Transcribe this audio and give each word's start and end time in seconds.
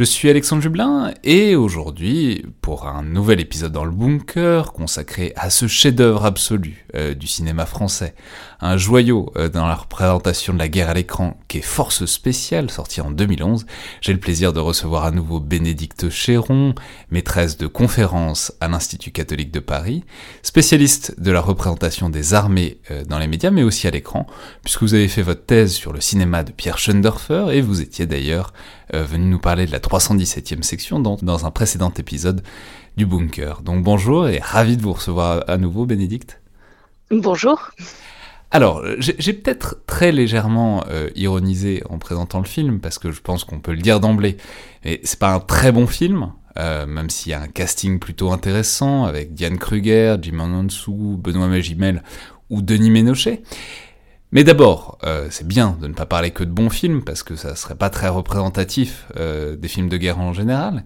Je 0.00 0.04
suis 0.06 0.30
Alexandre 0.30 0.62
Jublin 0.62 1.12
et 1.24 1.56
aujourd'hui, 1.56 2.46
pour 2.62 2.86
un 2.86 3.02
nouvel 3.02 3.38
épisode 3.38 3.72
dans 3.72 3.84
le 3.84 3.90
bunker 3.90 4.72
consacré 4.72 5.34
à 5.36 5.50
ce 5.50 5.66
chef-d'œuvre 5.66 6.24
absolu 6.24 6.86
euh, 6.94 7.12
du 7.12 7.26
cinéma 7.26 7.66
français, 7.66 8.14
un 8.62 8.78
joyau 8.78 9.30
euh, 9.36 9.50
dans 9.50 9.66
la 9.66 9.74
représentation 9.74 10.54
de 10.54 10.58
la 10.58 10.68
guerre 10.68 10.88
à 10.88 10.94
l'écran 10.94 11.38
qui 11.48 11.58
est 11.58 11.60
Force 11.60 12.06
spéciale, 12.06 12.70
sorti 12.70 13.02
en 13.02 13.10
2011, 13.10 13.66
j'ai 14.00 14.14
le 14.14 14.20
plaisir 14.20 14.54
de 14.54 14.60
recevoir 14.60 15.04
à 15.04 15.10
nouveau 15.10 15.38
Bénédicte 15.38 16.08
Chéron, 16.08 16.74
maîtresse 17.10 17.58
de 17.58 17.66
conférence 17.66 18.54
à 18.62 18.68
l'Institut 18.68 19.10
catholique 19.10 19.50
de 19.50 19.60
Paris, 19.60 20.02
spécialiste 20.42 21.20
de 21.20 21.30
la 21.30 21.42
représentation 21.42 22.08
des 22.08 22.32
armées 22.32 22.78
euh, 22.90 23.04
dans 23.04 23.18
les 23.18 23.26
médias 23.26 23.50
mais 23.50 23.64
aussi 23.64 23.86
à 23.86 23.90
l'écran, 23.90 24.26
puisque 24.64 24.80
vous 24.80 24.94
avez 24.94 25.08
fait 25.08 25.20
votre 25.20 25.44
thèse 25.44 25.74
sur 25.74 25.92
le 25.92 26.00
cinéma 26.00 26.42
de 26.42 26.52
Pierre 26.52 26.78
Schoendorfer 26.78 27.48
et 27.52 27.60
vous 27.60 27.82
étiez 27.82 28.06
d'ailleurs 28.06 28.54
venu 28.92 29.26
nous 29.26 29.38
parler 29.38 29.66
de 29.66 29.70
la 29.70 29.78
317e 29.90 30.62
section 30.62 31.00
dans, 31.00 31.16
dans 31.20 31.46
un 31.46 31.50
précédent 31.50 31.92
épisode 31.98 32.42
du 32.96 33.06
Bunker. 33.06 33.62
Donc 33.62 33.82
bonjour 33.82 34.28
et 34.28 34.38
ravi 34.38 34.76
de 34.76 34.82
vous 34.82 34.92
recevoir 34.92 35.44
à 35.48 35.56
nouveau, 35.56 35.84
Bénédicte. 35.84 36.40
Bonjour. 37.10 37.72
Alors, 38.52 38.82
j'ai 38.98 39.32
peut-être 39.32 39.84
très 39.86 40.10
légèrement 40.10 40.84
euh, 40.88 41.08
ironisé 41.14 41.84
en 41.88 41.98
présentant 41.98 42.38
le 42.38 42.46
film, 42.46 42.80
parce 42.80 42.98
que 42.98 43.12
je 43.12 43.20
pense 43.20 43.44
qu'on 43.44 43.60
peut 43.60 43.72
le 43.72 43.78
dire 43.78 44.00
d'emblée, 44.00 44.38
mais 44.84 45.00
c'est 45.04 45.20
pas 45.20 45.32
un 45.32 45.38
très 45.38 45.70
bon 45.70 45.86
film, 45.86 46.32
euh, 46.58 46.84
même 46.84 47.10
s'il 47.10 47.30
y 47.30 47.34
a 47.34 47.40
un 47.40 47.46
casting 47.46 48.00
plutôt 48.00 48.32
intéressant, 48.32 49.04
avec 49.04 49.34
Diane 49.34 49.56
Kruger, 49.56 50.16
Jim 50.20 50.40
Anonsu, 50.40 51.16
Benoît 51.16 51.46
Magimel 51.46 52.02
ou 52.48 52.60
Denis 52.60 52.90
Ménochet. 52.90 53.42
Mais 54.32 54.44
d'abord, 54.44 54.98
euh, 55.04 55.26
c'est 55.30 55.46
bien 55.46 55.76
de 55.80 55.88
ne 55.88 55.92
pas 55.92 56.06
parler 56.06 56.30
que 56.30 56.44
de 56.44 56.50
bons 56.50 56.70
films, 56.70 57.02
parce 57.02 57.22
que 57.22 57.34
ça 57.34 57.56
serait 57.56 57.74
pas 57.74 57.90
très 57.90 58.08
représentatif 58.08 59.06
euh, 59.16 59.56
des 59.56 59.68
films 59.68 59.88
de 59.88 59.96
guerre 59.96 60.20
en 60.20 60.32
général. 60.32 60.84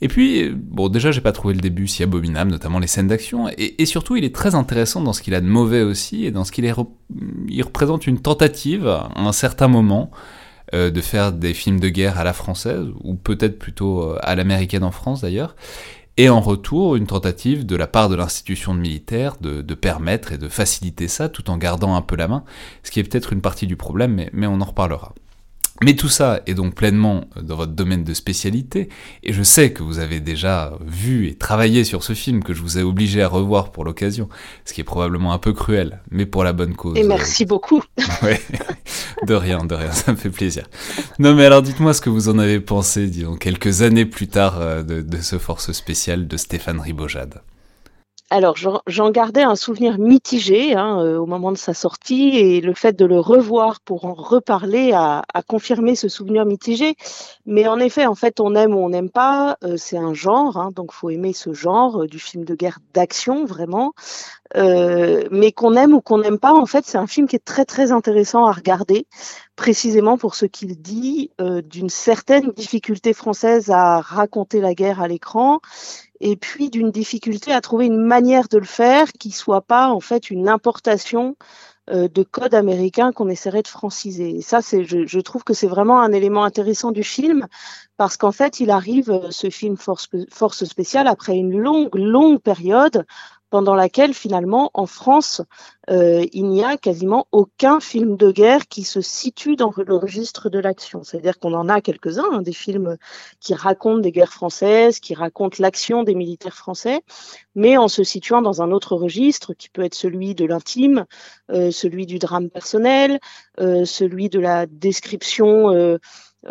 Et 0.00 0.08
puis, 0.08 0.50
bon, 0.54 0.88
déjà, 0.88 1.10
j'ai 1.10 1.20
pas 1.20 1.32
trouvé 1.32 1.54
le 1.54 1.60
début 1.60 1.86
si 1.88 2.02
abominable, 2.02 2.50
notamment 2.50 2.78
les 2.78 2.86
scènes 2.86 3.08
d'action, 3.08 3.48
et, 3.48 3.82
et, 3.82 3.86
surtout, 3.86 4.16
il 4.16 4.24
est 4.24 4.34
très 4.34 4.54
intéressant 4.54 5.02
dans 5.02 5.12
ce 5.12 5.22
qu'il 5.22 5.34
a 5.34 5.40
de 5.40 5.46
mauvais 5.46 5.82
aussi, 5.82 6.24
et 6.24 6.30
dans 6.30 6.44
ce 6.44 6.52
qu'il 6.52 6.64
est, 6.64 6.74
il 7.48 7.62
représente 7.62 8.06
une 8.06 8.18
tentative, 8.18 8.86
à 8.88 9.10
un 9.16 9.32
certain 9.32 9.68
moment, 9.68 10.10
euh, 10.74 10.90
de 10.90 11.00
faire 11.00 11.32
des 11.32 11.54
films 11.54 11.78
de 11.78 11.88
guerre 11.88 12.18
à 12.18 12.24
la 12.24 12.32
française, 12.32 12.88
ou 13.04 13.14
peut-être 13.14 13.56
plutôt 13.56 14.02
euh, 14.02 14.18
à 14.20 14.34
l'américaine 14.34 14.82
en 14.82 14.90
France 14.90 15.20
d'ailleurs, 15.20 15.54
et 16.16 16.28
en 16.28 16.40
retour 16.40 16.96
une 16.96 17.06
tentative 17.06 17.66
de 17.66 17.76
la 17.76 17.86
part 17.86 18.08
de 18.08 18.14
l'institution 18.14 18.74
militaire 18.74 19.36
de, 19.40 19.62
permettre 19.74 20.32
et 20.32 20.38
de 20.38 20.48
faciliter 20.48 21.08
ça 21.08 21.28
tout 21.28 21.50
en 21.50 21.58
gardant 21.58 21.94
un 21.94 22.02
peu 22.02 22.16
la 22.16 22.28
main, 22.28 22.44
ce 22.82 22.90
qui 22.90 23.00
est 23.00 23.04
peut-être 23.04 23.32
une 23.32 23.42
partie 23.42 23.66
du 23.66 23.76
problème, 23.76 24.28
mais 24.32 24.46
on 24.46 24.60
en 24.60 24.64
reparlera. 24.64 25.14
Mais 25.82 25.94
tout 25.94 26.08
ça 26.08 26.40
est 26.46 26.54
donc 26.54 26.74
pleinement 26.74 27.24
dans 27.40 27.56
votre 27.56 27.72
domaine 27.72 28.04
de 28.04 28.14
spécialité, 28.14 28.88
et 29.22 29.32
je 29.32 29.42
sais 29.42 29.72
que 29.72 29.82
vous 29.82 29.98
avez 29.98 30.20
déjà 30.20 30.72
vu 30.84 31.28
et 31.28 31.34
travaillé 31.34 31.84
sur 31.84 32.02
ce 32.02 32.14
film 32.14 32.42
que 32.42 32.54
je 32.54 32.62
vous 32.62 32.78
ai 32.78 32.82
obligé 32.82 33.22
à 33.22 33.28
revoir 33.28 33.72
pour 33.72 33.84
l'occasion, 33.84 34.28
ce 34.64 34.72
qui 34.72 34.80
est 34.80 34.84
probablement 34.84 35.32
un 35.32 35.38
peu 35.38 35.52
cruel, 35.52 36.00
mais 36.10 36.26
pour 36.26 36.44
la 36.44 36.52
bonne 36.52 36.74
cause. 36.74 36.96
Et 36.96 37.04
merci 37.04 37.44
beaucoup. 37.44 37.82
ouais, 38.22 38.40
de 39.26 39.34
rien, 39.34 39.64
de 39.64 39.74
rien, 39.74 39.92
ça 39.92 40.12
me 40.12 40.16
fait 40.16 40.30
plaisir. 40.30 40.66
Non 41.18 41.34
mais 41.34 41.44
alors 41.44 41.62
dites-moi 41.62 41.92
ce 41.94 42.00
que 42.00 42.10
vous 42.10 42.28
en 42.28 42.38
avez 42.38 42.60
pensé, 42.60 43.06
disons, 43.08 43.36
quelques 43.36 43.82
années 43.82 44.06
plus 44.06 44.28
tard 44.28 44.58
euh, 44.60 44.82
de, 44.82 45.02
de 45.02 45.20
ce 45.20 45.38
Force 45.38 45.72
spéciale 45.72 46.26
de 46.26 46.36
Stéphane 46.36 46.80
Ribojade 46.80 47.40
alors, 48.28 48.56
j'en 48.88 49.10
gardais 49.10 49.44
un 49.44 49.54
souvenir 49.54 50.00
mitigé 50.00 50.74
hein, 50.74 51.00
euh, 51.00 51.16
au 51.16 51.26
moment 51.26 51.52
de 51.52 51.56
sa 51.56 51.74
sortie 51.74 52.36
et 52.36 52.60
le 52.60 52.74
fait 52.74 52.94
de 52.94 53.04
le 53.04 53.20
revoir 53.20 53.80
pour 53.80 54.04
en 54.04 54.14
reparler 54.14 54.90
a, 54.92 55.22
a, 55.32 55.42
confirmé 55.42 55.94
ce 55.94 56.08
souvenir 56.08 56.44
mitigé. 56.44 56.96
Mais 57.46 57.68
en 57.68 57.78
effet, 57.78 58.04
en 58.04 58.16
fait, 58.16 58.40
on 58.40 58.56
aime 58.56 58.74
ou 58.74 58.78
on 58.78 58.88
n'aime 58.88 59.10
pas, 59.10 59.58
euh, 59.62 59.76
c'est 59.76 59.96
un 59.96 60.12
genre, 60.12 60.56
hein, 60.56 60.72
donc 60.74 60.92
faut 60.92 61.10
aimer 61.10 61.32
ce 61.32 61.52
genre 61.52 62.02
euh, 62.02 62.06
du 62.08 62.18
film 62.18 62.44
de 62.44 62.56
guerre 62.56 62.80
d'action 62.94 63.44
vraiment. 63.44 63.94
Euh, 64.54 65.24
mais 65.30 65.52
qu'on 65.52 65.74
aime 65.74 65.94
ou 65.94 66.00
qu'on 66.00 66.18
n'aime 66.18 66.38
pas, 66.38 66.52
en 66.52 66.66
fait, 66.66 66.84
c'est 66.86 66.98
un 66.98 67.06
film 67.06 67.26
qui 67.26 67.36
est 67.36 67.44
très 67.44 67.64
très 67.64 67.90
intéressant 67.90 68.46
à 68.46 68.52
regarder, 68.52 69.06
précisément 69.56 70.18
pour 70.18 70.34
ce 70.34 70.46
qu'il 70.46 70.80
dit 70.80 71.30
euh, 71.40 71.62
d'une 71.62 71.88
certaine 71.88 72.52
difficulté 72.52 73.12
française 73.12 73.70
à 73.70 74.00
raconter 74.00 74.60
la 74.60 74.74
guerre 74.74 75.00
à 75.00 75.08
l'écran 75.08 75.60
et 76.20 76.36
puis 76.36 76.70
d'une 76.70 76.90
difficulté 76.90 77.52
à 77.52 77.60
trouver 77.60 77.86
une 77.86 78.00
manière 78.00 78.48
de 78.48 78.58
le 78.58 78.64
faire 78.64 79.12
qui 79.12 79.30
soit 79.30 79.62
pas 79.62 79.88
en 79.88 80.00
fait 80.00 80.30
une 80.30 80.48
importation 80.48 81.36
euh, 81.88 82.08
de 82.08 82.24
code 82.24 82.52
américain 82.54 83.12
qu'on 83.12 83.28
essaierait 83.28 83.62
de 83.62 83.68
franciser. 83.68 84.38
Et 84.38 84.42
ça, 84.42 84.58
je, 84.60 85.20
trouve 85.20 85.44
que 85.44 85.54
c'est 85.54 85.68
vraiment 85.68 86.00
un 86.00 86.10
élément 86.10 86.42
intéressant 86.42 86.90
du 86.90 87.04
film 87.04 87.46
parce 87.96 88.16
qu'en 88.16 88.32
fait, 88.32 88.58
il 88.58 88.70
arrive, 88.70 89.08
euh, 89.10 89.30
ce 89.30 89.50
film 89.50 89.76
Force, 89.76 90.08
Force 90.32 90.64
spéciale, 90.64 91.06
après 91.06 91.36
une 91.36 91.56
longue, 91.56 91.94
longue 91.94 92.40
période 92.40 93.06
pendant 93.56 93.74
laquelle 93.74 94.12
finalement 94.12 94.70
en 94.74 94.84
France, 94.84 95.40
euh, 95.88 96.26
il 96.34 96.46
n'y 96.50 96.62
a 96.62 96.76
quasiment 96.76 97.26
aucun 97.32 97.80
film 97.80 98.18
de 98.18 98.30
guerre 98.30 98.68
qui 98.68 98.82
se 98.82 99.00
situe 99.00 99.56
dans 99.56 99.72
le 99.74 99.96
registre 99.96 100.50
de 100.50 100.58
l'action. 100.58 101.02
C'est-à-dire 101.02 101.38
qu'on 101.38 101.54
en 101.54 101.70
a 101.70 101.80
quelques-uns, 101.80 102.26
hein, 102.32 102.42
des 102.42 102.52
films 102.52 102.98
qui 103.40 103.54
racontent 103.54 104.00
des 104.00 104.12
guerres 104.12 104.34
françaises, 104.34 105.00
qui 105.00 105.14
racontent 105.14 105.56
l'action 105.58 106.02
des 106.02 106.14
militaires 106.14 106.54
français, 106.54 107.00
mais 107.54 107.78
en 107.78 107.88
se 107.88 108.04
situant 108.04 108.42
dans 108.42 108.60
un 108.60 108.72
autre 108.72 108.94
registre 108.94 109.54
qui 109.54 109.70
peut 109.70 109.84
être 109.84 109.94
celui 109.94 110.34
de 110.34 110.44
l'intime, 110.44 111.06
euh, 111.50 111.70
celui 111.70 112.04
du 112.04 112.18
drame 112.18 112.50
personnel, 112.50 113.20
euh, 113.58 113.86
celui 113.86 114.28
de 114.28 114.38
la 114.38 114.66
description 114.66 115.98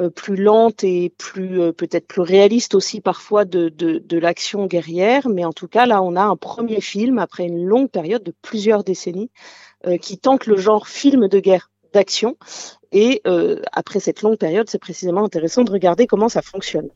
plus 0.09 0.35
lente 0.35 0.83
et 0.83 1.13
plus 1.17 1.61
euh, 1.61 1.72
peut-être 1.72 2.07
plus 2.07 2.22
réaliste 2.22 2.75
aussi 2.75 3.01
parfois 3.01 3.45
de, 3.45 3.69
de, 3.69 4.00
de 4.00 4.17
l'action 4.17 4.66
guerrière. 4.66 5.29
Mais 5.29 5.45
en 5.45 5.53
tout 5.53 5.67
cas, 5.67 5.85
là, 5.85 6.01
on 6.01 6.16
a 6.16 6.23
un 6.23 6.35
premier 6.35 6.81
film 6.81 7.19
après 7.19 7.45
une 7.45 7.66
longue 7.66 7.89
période 7.89 8.23
de 8.23 8.34
plusieurs 8.41 8.84
décennies 8.84 9.31
euh, 9.88 9.97
qui 9.97 10.17
tente 10.17 10.45
le 10.45 10.57
genre 10.57 10.88
film 10.88 11.28
de 11.28 11.39
guerre 11.39 11.69
d'action. 11.95 12.38
Et 12.91 13.22
euh, 13.28 13.59
après 13.73 14.00
cette 14.00 14.22
longue 14.22 14.38
période, 14.38 14.69
c'est 14.69 14.79
précisément 14.79 15.25
intéressant 15.25 15.63
de 15.63 15.72
regarder 15.72 16.07
comment 16.07 16.29
ça 16.29 16.41
fonctionne. 16.41 16.88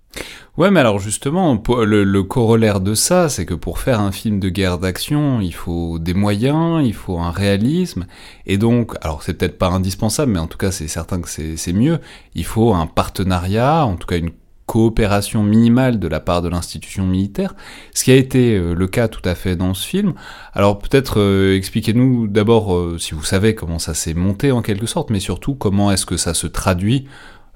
Ouais, 0.56 0.72
mais 0.72 0.80
alors 0.80 1.00
justement, 1.00 1.62
le, 1.84 2.04
le 2.04 2.24
corollaire 2.24 2.80
de 2.80 2.94
ça, 2.94 3.28
c'est 3.28 3.46
que 3.46 3.54
pour 3.54 3.80
faire 3.80 4.00
un 4.00 4.14
film 4.14 4.40
de 4.40 4.50
guerre 4.50 4.78
d'action, 4.78 5.42
il 5.42 5.54
faut 5.54 6.00
des 6.00 6.14
moyens, 6.14 6.86
il 6.86 6.94
faut 6.94 7.18
un 7.18 7.32
réalisme, 7.32 8.06
et 8.46 8.58
donc, 8.58 8.94
alors 9.02 9.24
c'est 9.24 9.34
peut-être 9.34 9.58
pas 9.58 9.68
indispensable, 9.68 10.32
mais 10.32 10.40
en 10.40 10.48
tout 10.48 10.58
cas 10.58 10.72
c'est 10.72 10.88
certain 10.88 11.20
que 11.22 11.30
c'est 11.30 11.74
mieux, 11.74 12.00
il 12.34 12.46
faut 12.46 12.74
un 12.74 12.88
partenariat, 12.88 13.86
en 13.86 13.96
tout 13.96 14.08
cas 14.08 14.18
une 14.18 14.32
coopération 14.70 15.42
minimale 15.42 15.98
de 15.98 16.08
la 16.08 16.20
part 16.20 16.44
de 16.44 16.48
l'institution 16.48 17.04
militaire, 17.04 17.56
ce 17.96 18.04
qui 18.04 18.12
a 18.12 18.16
été 18.16 18.56
euh, 18.56 18.76
le 18.76 18.88
cas 18.88 19.08
tout 19.08 19.28
à 19.28 19.34
fait 19.34 19.56
dans 19.56 19.74
ce 19.74 19.86
film. 19.86 20.14
Alors 20.54 20.78
peut-être 20.78 21.20
euh, 21.20 21.58
expliquez-nous 21.58 22.28
d'abord 22.28 22.76
euh, 22.76 23.00
si 23.00 23.16
vous 23.16 23.24
savez 23.24 23.56
comment 23.56 23.80
ça 23.80 23.96
s'est 23.96 24.14
monté 24.14 24.52
en 24.52 24.62
quelque 24.62 24.86
sorte, 24.86 25.10
mais 25.10 25.20
surtout 25.20 25.56
comment 25.56 25.92
est-ce 25.92 26.06
que 26.06 26.18
ça 26.18 26.36
se 26.36 26.46
traduit 26.46 27.08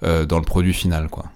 dans 0.02 0.38
le 0.38 0.44
produit 0.44 0.74
final, 0.74 1.08
quoi. 1.08 1.28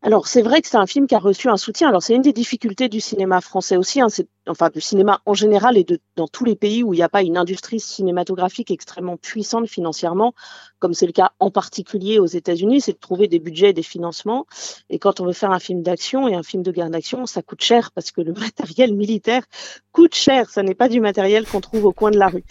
Alors 0.00 0.26
c'est 0.26 0.40
vrai 0.40 0.62
que 0.62 0.68
c'est 0.68 0.78
un 0.78 0.86
film 0.86 1.06
qui 1.06 1.14
a 1.14 1.18
reçu 1.18 1.48
un 1.48 1.58
soutien. 1.58 1.88
Alors 1.88 2.02
c'est 2.02 2.14
une 2.14 2.22
des 2.22 2.32
difficultés 2.32 2.88
du 2.88 3.00
cinéma 3.00 3.40
français 3.40 3.76
aussi, 3.76 4.00
hein, 4.00 4.08
enfin 4.48 4.70
du 4.72 4.80
cinéma 4.80 5.20
en 5.26 5.34
général 5.34 5.76
et 5.76 5.86
dans 6.16 6.28
tous 6.28 6.44
les 6.44 6.56
pays 6.56 6.82
où 6.82 6.94
il 6.94 6.96
n'y 6.96 7.02
a 7.02 7.08
pas 7.08 7.22
une 7.22 7.36
industrie 7.36 7.80
cinématographique 7.80 8.70
extrêmement 8.70 9.16
puissante 9.16 9.68
financièrement, 9.68 10.34
comme 10.78 10.94
c'est 10.94 11.06
le 11.06 11.12
cas 11.12 11.30
en 11.38 11.50
particulier 11.50 12.18
aux 12.18 12.26
États-Unis, 12.26 12.80
c'est 12.80 12.92
de 12.92 12.98
trouver 12.98 13.28
des 13.28 13.38
budgets 13.38 13.70
et 13.70 13.72
des 13.72 13.84
financements. 13.84 14.46
Et 14.90 14.98
quand 14.98 15.20
on 15.20 15.26
veut 15.26 15.32
faire 15.32 15.52
un 15.52 15.60
film 15.60 15.82
d'action 15.82 16.26
et 16.26 16.34
un 16.34 16.42
film 16.42 16.64
de 16.64 16.72
guerre 16.72 16.90
d'action, 16.90 17.24
ça 17.26 17.40
coûte 17.40 17.62
cher 17.62 17.92
parce 17.92 18.10
que 18.10 18.20
le 18.20 18.32
matériel 18.40 18.94
militaire 18.94 19.44
coûte 19.92 20.14
cher. 20.14 20.50
Ça 20.50 20.62
n'est 20.64 20.74
pas 20.74 20.88
du 20.88 21.00
matériel 21.00 21.46
qu'on 21.46 21.60
trouve 21.60 21.84
au 21.84 21.92
coin 21.92 22.10
de 22.10 22.18
la 22.18 22.28
rue. 22.28 22.44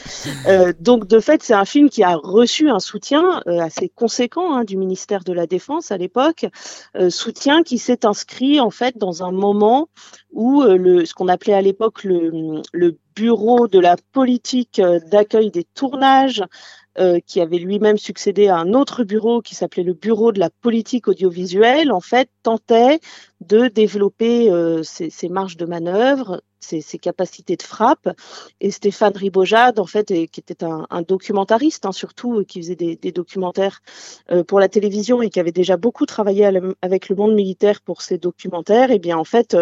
Euh, 0.47 0.71
donc 0.79 1.07
de 1.07 1.19
fait, 1.19 1.43
c'est 1.43 1.53
un 1.53 1.65
film 1.65 1.89
qui 1.89 2.03
a 2.03 2.15
reçu 2.15 2.69
un 2.69 2.79
soutien 2.79 3.41
euh, 3.47 3.59
assez 3.59 3.89
conséquent 3.89 4.55
hein, 4.55 4.63
du 4.63 4.77
ministère 4.77 5.25
de 5.25 5.33
la 5.33 5.45
Défense 5.45 5.91
à 5.91 5.97
l'époque, 5.97 6.45
euh, 6.95 7.09
soutien 7.09 7.63
qui 7.63 7.77
s'est 7.77 8.05
inscrit 8.05 8.61
en 8.61 8.69
fait 8.69 8.97
dans 8.97 9.23
un 9.23 9.31
moment 9.31 9.89
où 10.31 10.63
ce 10.63 11.13
qu'on 11.13 11.27
appelait 11.27 11.53
à 11.53 11.61
l'époque 11.61 11.80
le, 12.03 12.97
bureau 13.15 13.67
de 13.67 13.79
la 13.79 13.97
politique 14.13 14.79
euh, 14.79 14.99
d'accueil 15.11 15.51
des 15.51 15.63
tournages, 15.63 16.43
euh, 16.97 17.19
qui 17.25 17.39
avait 17.39 17.57
lui-même 17.57 17.97
succédé 17.97 18.49
à 18.49 18.57
un 18.57 18.73
autre 18.73 19.03
bureau 19.03 19.41
qui 19.41 19.55
s'appelait 19.55 19.83
le 19.83 19.93
bureau 19.93 20.33
de 20.33 20.39
la 20.39 20.49
politique 20.49 21.07
audiovisuelle, 21.07 21.91
en 21.91 22.01
fait, 22.01 22.29
tentait 22.43 22.99
de 23.39 23.67
développer 23.67 24.51
euh, 24.51 24.83
ces, 24.83 25.09
ces, 25.09 25.29
marges 25.29 25.55
de 25.55 25.65
manœuvre 25.65 26.41
ses, 26.61 26.81
capacités 26.99 27.55
de 27.55 27.63
frappe. 27.63 28.09
Et 28.59 28.71
Stéphane 28.71 29.15
Ribojade, 29.15 29.79
en 29.79 29.85
fait, 29.85 30.07
qui 30.07 30.39
était 30.39 30.63
un, 30.63 31.01
documentariste, 31.01 31.85
hein, 31.85 31.91
surtout, 31.91 32.43
qui 32.45 32.61
faisait 32.61 32.75
des, 32.75 33.11
documentaires 33.11 33.81
pour 34.47 34.59
la 34.59 34.69
télévision 34.69 35.21
et 35.21 35.29
qui 35.29 35.39
avait 35.39 35.51
déjà 35.51 35.77
beaucoup 35.77 36.05
travaillé 36.05 36.49
avec 36.81 37.09
le 37.09 37.15
monde 37.15 37.33
militaire 37.33 37.81
pour 37.81 38.01
ses 38.01 38.17
documentaires, 38.17 38.91
et 38.91 38.95
eh 38.95 38.99
bien, 38.99 39.17
en 39.17 39.25
fait, 39.25 39.55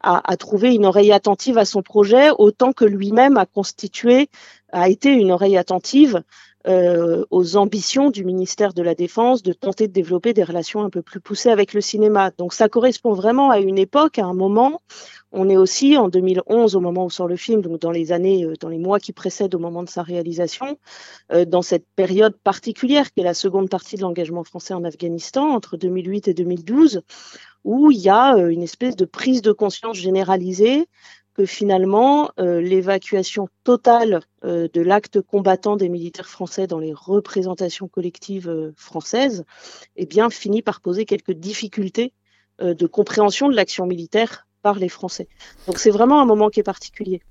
a, 0.00 0.30
a 0.30 0.36
trouvé 0.36 0.74
une 0.74 0.86
oreille 0.86 1.12
attentive 1.12 1.58
à 1.58 1.64
son 1.64 1.82
projet, 1.82 2.30
autant 2.38 2.72
que 2.72 2.84
lui-même 2.84 3.36
a 3.36 3.46
constitué, 3.46 4.30
a 4.72 4.88
été 4.88 5.10
une 5.10 5.32
oreille 5.32 5.56
attentive 5.56 6.22
euh, 6.68 7.24
aux 7.30 7.56
ambitions 7.56 8.10
du 8.10 8.24
ministère 8.24 8.74
de 8.74 8.82
la 8.82 8.94
Défense 8.94 9.42
de 9.42 9.54
tenter 9.54 9.88
de 9.88 9.92
développer 9.92 10.34
des 10.34 10.44
relations 10.44 10.82
un 10.82 10.90
peu 10.90 11.00
plus 11.00 11.18
poussées 11.18 11.48
avec 11.48 11.72
le 11.72 11.80
cinéma. 11.80 12.30
Donc 12.36 12.52
ça 12.52 12.68
correspond 12.68 13.14
vraiment 13.14 13.50
à 13.50 13.58
une 13.58 13.78
époque, 13.78 14.18
à 14.18 14.26
un 14.26 14.34
moment. 14.34 14.82
On 15.32 15.48
est 15.48 15.56
aussi 15.56 15.96
en 15.96 16.08
2011 16.08 16.76
au 16.76 16.80
moment 16.80 17.06
où 17.06 17.10
sort 17.10 17.26
le 17.26 17.36
film, 17.36 17.62
donc 17.62 17.80
dans 17.80 17.90
les 17.90 18.12
années, 18.12 18.44
euh, 18.44 18.52
dans 18.60 18.68
les 18.68 18.76
mois 18.76 19.00
qui 19.00 19.12
précèdent 19.12 19.54
au 19.54 19.58
moment 19.58 19.82
de 19.82 19.88
sa 19.88 20.02
réalisation, 20.02 20.78
euh, 21.32 21.46
dans 21.46 21.62
cette 21.62 21.86
période 21.96 22.36
particulière 22.36 23.12
qui 23.12 23.20
est 23.20 23.24
la 23.24 23.34
seconde 23.34 23.70
partie 23.70 23.96
de 23.96 24.02
l'engagement 24.02 24.44
français 24.44 24.74
en 24.74 24.84
Afghanistan 24.84 25.48
entre 25.48 25.78
2008 25.78 26.28
et 26.28 26.34
2012, 26.34 27.00
où 27.64 27.90
il 27.90 27.98
y 27.98 28.10
a 28.10 28.36
une 28.36 28.62
espèce 28.62 28.94
de 28.94 29.06
prise 29.06 29.40
de 29.40 29.52
conscience 29.52 29.96
généralisée 29.96 30.86
finalement, 31.46 32.30
euh, 32.38 32.60
l'évacuation 32.60 33.48
totale 33.64 34.20
euh, 34.44 34.68
de 34.72 34.80
l'acte 34.80 35.20
combattant 35.20 35.76
des 35.76 35.88
militaires 35.88 36.28
français 36.28 36.66
dans 36.66 36.78
les 36.78 36.92
représentations 36.92 37.88
collectives 37.88 38.48
euh, 38.48 38.72
françaises, 38.76 39.44
eh 39.96 40.06
bien, 40.06 40.30
finit 40.30 40.62
par 40.62 40.80
poser 40.80 41.04
quelques 41.04 41.32
difficultés 41.32 42.12
de 42.60 42.88
compréhension 42.88 43.48
de 43.48 43.54
l'action 43.54 43.86
militaire 43.86 44.48
par 44.62 44.80
les 44.80 44.88
Français. 44.88 45.28
Donc 45.68 45.78
c'est 45.78 45.90
vraiment 45.90 46.20
un 46.20 46.24
moment 46.24 46.50
qui 46.50 46.58
est 46.58 46.64
particulier. 46.64 47.22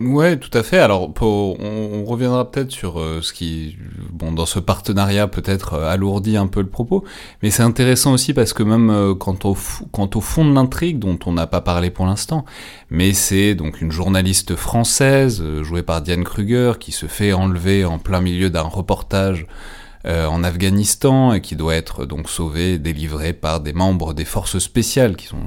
Ouais, 0.00 0.36
tout 0.36 0.50
à 0.58 0.64
fait. 0.64 0.78
Alors, 0.78 1.12
on, 1.20 2.04
reviendra 2.04 2.50
peut-être 2.50 2.72
sur 2.72 2.98
euh, 2.98 3.20
ce 3.22 3.32
qui, 3.32 3.76
bon, 4.10 4.32
dans 4.32 4.44
ce 4.44 4.58
partenariat 4.58 5.28
peut-être 5.28 5.74
euh, 5.74 5.88
alourdit 5.88 6.36
un 6.36 6.48
peu 6.48 6.60
le 6.60 6.68
propos, 6.68 7.04
mais 7.42 7.50
c'est 7.52 7.62
intéressant 7.62 8.12
aussi 8.12 8.34
parce 8.34 8.52
que 8.52 8.64
même 8.64 8.90
euh, 8.90 9.14
quant, 9.14 9.38
au, 9.44 9.54
fond 9.54 10.44
de 10.44 10.52
l'intrigue, 10.52 10.98
dont 10.98 11.18
on 11.26 11.32
n'a 11.32 11.46
pas 11.46 11.60
parlé 11.60 11.90
pour 11.90 12.06
l'instant, 12.06 12.44
mais 12.90 13.12
c'est 13.12 13.54
donc 13.54 13.80
une 13.80 13.92
journaliste 13.92 14.56
française 14.56 15.44
jouée 15.62 15.84
par 15.84 16.02
Diane 16.02 16.24
Kruger 16.24 16.72
qui 16.80 16.90
se 16.90 17.06
fait 17.06 17.32
enlever 17.32 17.84
en 17.84 18.00
plein 18.00 18.20
milieu 18.20 18.50
d'un 18.50 18.62
reportage 18.62 19.46
en 20.06 20.44
Afghanistan 20.44 21.32
et 21.32 21.40
qui 21.40 21.56
doit 21.56 21.74
être 21.74 22.04
donc 22.04 22.28
sauvé, 22.28 22.78
délivré 22.78 23.32
par 23.32 23.60
des 23.60 23.72
membres 23.72 24.12
des 24.12 24.26
forces 24.26 24.58
spéciales, 24.58 25.16
qui 25.16 25.26
sont 25.28 25.38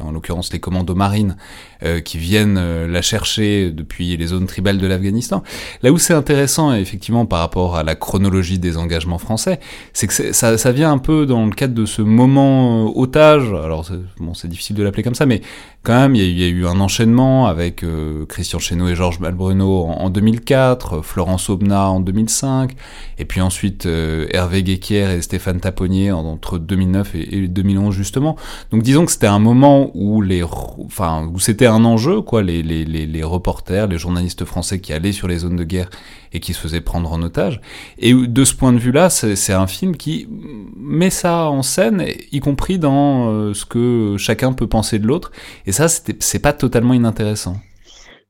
en 0.00 0.12
l'occurrence 0.12 0.52
les 0.52 0.60
commandos 0.60 0.94
marines, 0.94 1.36
euh, 1.84 2.00
qui 2.00 2.18
viennent 2.18 2.58
euh, 2.58 2.86
la 2.86 3.02
chercher 3.02 3.70
depuis 3.70 4.16
les 4.16 4.26
zones 4.26 4.46
tribales 4.46 4.78
de 4.78 4.86
l'Afghanistan. 4.86 5.42
Là 5.82 5.92
où 5.92 5.98
c'est 5.98 6.14
intéressant, 6.14 6.72
effectivement, 6.74 7.26
par 7.26 7.40
rapport 7.40 7.76
à 7.76 7.82
la 7.82 7.94
chronologie 7.94 8.58
des 8.58 8.76
engagements 8.76 9.18
français, 9.18 9.60
c'est 9.92 10.06
que 10.06 10.32
ça, 10.32 10.72
vient 10.72 10.92
un 10.92 10.98
peu 10.98 11.26
dans 11.26 11.44
le 11.44 11.52
cadre 11.52 11.74
de 11.74 11.86
ce 11.86 12.02
moment 12.02 12.96
otage. 12.96 13.48
Alors 13.48 13.86
bon, 14.18 14.34
c'est 14.34 14.48
difficile 14.48 14.76
de 14.76 14.82
l'appeler 14.82 15.02
comme 15.02 15.14
ça, 15.14 15.26
mais 15.26 15.40
quand 15.82 15.94
même, 15.94 16.14
il 16.14 16.38
y, 16.38 16.44
a 16.44 16.48
eu 16.48 16.66
un 16.66 16.80
enchaînement 16.80 17.46
avec 17.46 17.84
Christian 18.28 18.58
Chesneau 18.58 18.88
et 18.88 18.94
Georges 18.94 19.20
Malbruno 19.20 19.84
en, 19.84 20.08
2004, 20.08 21.02
Florence 21.02 21.50
Aubenas 21.50 21.88
en 21.88 22.00
2005, 22.00 22.74
et 23.18 23.24
puis 23.24 23.40
ensuite 23.40 23.86
euh, 23.86 24.26
Hervé 24.30 24.62
Guéquière 24.62 25.10
et 25.10 25.22
Stéphane 25.22 25.60
Taponnier 25.60 26.12
entre 26.12 26.58
2009 26.58 27.14
et, 27.14 27.48
2011 27.48 27.94
justement. 27.94 28.36
Donc 28.70 28.82
disons 28.82 29.04
que 29.04 29.12
c'était 29.12 29.26
un 29.26 29.38
moment 29.38 29.90
où 29.94 30.22
les, 30.22 30.42
enfin 30.42 31.30
où 31.32 31.38
c'était 31.38 31.66
un 31.74 31.84
enjeu 31.84 32.20
quoi, 32.20 32.42
les, 32.42 32.62
les, 32.62 32.84
les, 32.84 33.22
reporters, 33.22 33.86
les 33.86 33.98
journalistes 33.98 34.44
français 34.44 34.80
qui 34.80 34.92
allaient 34.92 35.12
sur 35.12 35.28
les 35.28 35.38
zones 35.38 35.56
de 35.56 35.64
guerre 35.64 35.90
et 36.32 36.40
qui 36.40 36.52
se 36.54 36.60
faisaient 36.60 36.80
prendre 36.80 37.12
en 37.12 37.22
otage. 37.22 37.60
Et 37.98 38.14
de 38.14 38.44
ce 38.44 38.54
point 38.54 38.72
de 38.72 38.78
vue-là, 38.78 39.10
c'est 39.10 39.52
un 39.52 39.66
film 39.66 39.96
qui 39.96 40.28
met 40.76 41.10
ça 41.10 41.50
en 41.50 41.62
scène, 41.62 42.04
y 42.32 42.40
compris 42.40 42.78
dans 42.78 43.28
euh, 43.28 43.54
ce 43.54 43.64
que 43.64 44.16
chacun 44.18 44.52
peut 44.52 44.66
penser 44.66 44.98
de 44.98 45.06
l'autre. 45.06 45.32
Et 45.66 45.72
ça, 45.72 45.88
c'est 45.88 46.38
pas 46.38 46.52
totalement 46.52 46.94
inintéressant. 46.94 47.56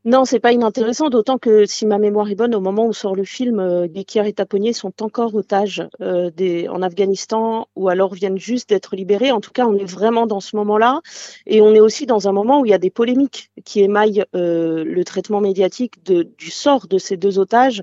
Non, 0.06 0.26
c'est 0.26 0.38
pas 0.38 0.52
inintéressant, 0.52 1.08
d'autant 1.08 1.38
que 1.38 1.64
si 1.64 1.86
ma 1.86 1.96
mémoire 1.96 2.28
est 2.28 2.34
bonne, 2.34 2.54
au 2.54 2.60
moment 2.60 2.86
où 2.86 2.92
sort 2.92 3.16
le 3.16 3.24
film, 3.24 3.58
euh, 3.58 3.86
et 3.94 4.32
Taponnier 4.34 4.74
sont 4.74 4.92
encore 5.02 5.34
otages 5.34 5.82
euh, 6.02 6.30
en 6.68 6.82
Afghanistan 6.82 7.68
ou 7.74 7.88
alors 7.88 8.12
viennent 8.12 8.36
juste 8.36 8.68
d'être 8.68 8.96
libérés. 8.96 9.32
En 9.32 9.40
tout 9.40 9.50
cas, 9.50 9.66
on 9.66 9.74
est 9.74 9.90
vraiment 9.90 10.26
dans 10.26 10.40
ce 10.40 10.56
moment-là. 10.56 11.00
Et 11.46 11.62
on 11.62 11.74
est 11.74 11.80
aussi 11.80 12.04
dans 12.04 12.28
un 12.28 12.32
moment 12.32 12.60
où 12.60 12.66
il 12.66 12.70
y 12.70 12.74
a 12.74 12.78
des 12.78 12.90
polémiques 12.90 13.50
qui 13.64 13.80
émaillent 13.80 14.24
euh, 14.36 14.84
le 14.84 15.04
traitement 15.04 15.40
médiatique 15.40 16.04
du 16.04 16.50
sort 16.50 16.86
de 16.86 16.98
ces 16.98 17.16
deux 17.16 17.38
otages 17.38 17.82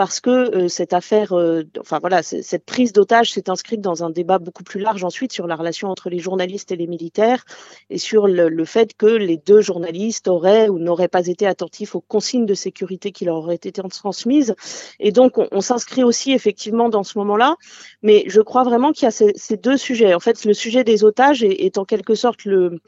parce 0.00 0.20
que 0.20 0.30
euh, 0.30 0.68
cette 0.68 0.94
affaire, 0.94 1.34
euh, 1.34 1.62
enfin 1.78 1.98
voilà, 1.98 2.22
cette 2.22 2.64
prise 2.64 2.94
d'otage 2.94 3.32
s'est 3.32 3.50
inscrite 3.50 3.82
dans 3.82 4.02
un 4.02 4.08
débat 4.08 4.38
beaucoup 4.38 4.62
plus 4.62 4.80
large 4.80 5.04
ensuite 5.04 5.30
sur 5.30 5.46
la 5.46 5.56
relation 5.56 5.88
entre 5.88 6.08
les 6.08 6.18
journalistes 6.18 6.72
et 6.72 6.76
les 6.76 6.86
militaires 6.86 7.44
et 7.90 7.98
sur 7.98 8.26
le, 8.26 8.64
fait 8.64 8.96
que 8.96 9.04
les 9.04 9.36
deux 9.36 9.60
journalistes 9.60 10.26
auraient 10.26 10.70
ou 10.70 10.78
n'auraient 10.78 11.08
pas 11.08 11.26
été 11.26 11.46
attentifs 11.46 11.94
aux 11.94 12.00
consignes 12.00 12.46
de 12.46 12.54
sécurité 12.54 13.12
qui 13.12 13.26
leur 13.26 13.36
auraient 13.36 13.56
été 13.56 13.72
transmises. 13.72 14.54
Et 15.00 15.12
donc, 15.12 15.34
on, 15.36 15.60
s'inscrit 15.60 16.02
aussi 16.02 16.32
effectivement 16.32 16.88
dans 16.88 17.02
ce 17.02 17.18
moment-là. 17.18 17.56
Mais 18.02 18.24
je 18.26 18.40
crois 18.40 18.62
vraiment 18.62 18.92
qu'il 18.92 19.04
y 19.04 19.08
a 19.08 19.10
ces, 19.10 19.56
deux 19.58 19.76
sujets. 19.76 20.14
En 20.14 20.20
fait, 20.20 20.46
le 20.46 20.54
sujet 20.54 20.82
des 20.82 21.04
otages 21.04 21.42
est 21.42 21.76
en 21.76 21.84
quelque 21.84 22.14
sorte 22.14 22.46
le, 22.46 22.78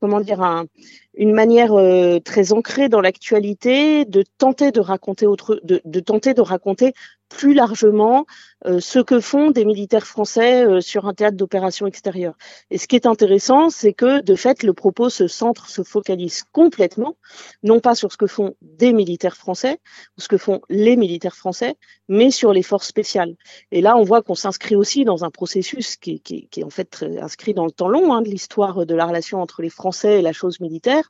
comment 0.00 0.20
dire, 0.20 0.40
un, 0.40 0.64
une 1.14 1.32
manière 1.32 1.72
euh, 1.74 2.18
très 2.20 2.52
ancrée 2.52 2.88
dans 2.88 3.00
l'actualité 3.00 4.04
de 4.04 4.24
tenter 4.38 4.72
de 4.72 4.80
raconter 4.80 5.26
autre, 5.26 5.60
de, 5.62 5.80
de, 5.84 6.00
tenter 6.00 6.34
de 6.34 6.40
raconter 6.40 6.94
plus 7.32 7.54
largement 7.54 8.26
euh, 8.66 8.78
ce 8.78 8.98
que 8.98 9.18
font 9.18 9.50
des 9.50 9.64
militaires 9.64 10.06
français 10.06 10.64
euh, 10.64 10.80
sur 10.80 11.06
un 11.06 11.14
théâtre 11.14 11.36
d'opération 11.36 11.86
extérieure. 11.86 12.34
Et 12.70 12.78
ce 12.78 12.86
qui 12.86 12.94
est 12.94 13.06
intéressant, 13.06 13.70
c'est 13.70 13.92
que 13.92 14.20
de 14.20 14.34
fait, 14.34 14.62
le 14.62 14.72
propos 14.72 15.08
se 15.08 15.26
centre, 15.26 15.68
se 15.68 15.82
focalise 15.82 16.44
complètement, 16.52 17.16
non 17.62 17.80
pas 17.80 17.94
sur 17.94 18.12
ce 18.12 18.16
que 18.16 18.26
font 18.26 18.54
des 18.60 18.92
militaires 18.92 19.36
français 19.36 19.80
ou 20.16 20.20
ce 20.20 20.28
que 20.28 20.36
font 20.36 20.60
les 20.68 20.96
militaires 20.96 21.34
français, 21.34 21.76
mais 22.08 22.30
sur 22.30 22.52
les 22.52 22.62
forces 22.62 22.86
spéciales. 22.86 23.34
Et 23.70 23.80
là, 23.80 23.96
on 23.96 24.04
voit 24.04 24.22
qu'on 24.22 24.34
s'inscrit 24.34 24.76
aussi 24.76 25.04
dans 25.04 25.24
un 25.24 25.30
processus 25.30 25.96
qui, 25.96 26.20
qui, 26.20 26.48
qui, 26.48 26.60
est 26.60 26.64
en 26.64 26.70
fait 26.70 27.04
inscrit 27.20 27.54
dans 27.54 27.64
le 27.64 27.72
temps 27.72 27.88
long 27.88 28.12
hein, 28.12 28.22
de 28.22 28.28
l'histoire 28.28 28.86
de 28.86 28.94
la 28.94 29.06
relation 29.06 29.40
entre 29.40 29.62
les 29.62 29.70
Français 29.70 30.18
et 30.18 30.22
la 30.22 30.32
chose 30.32 30.60
militaire. 30.60 31.01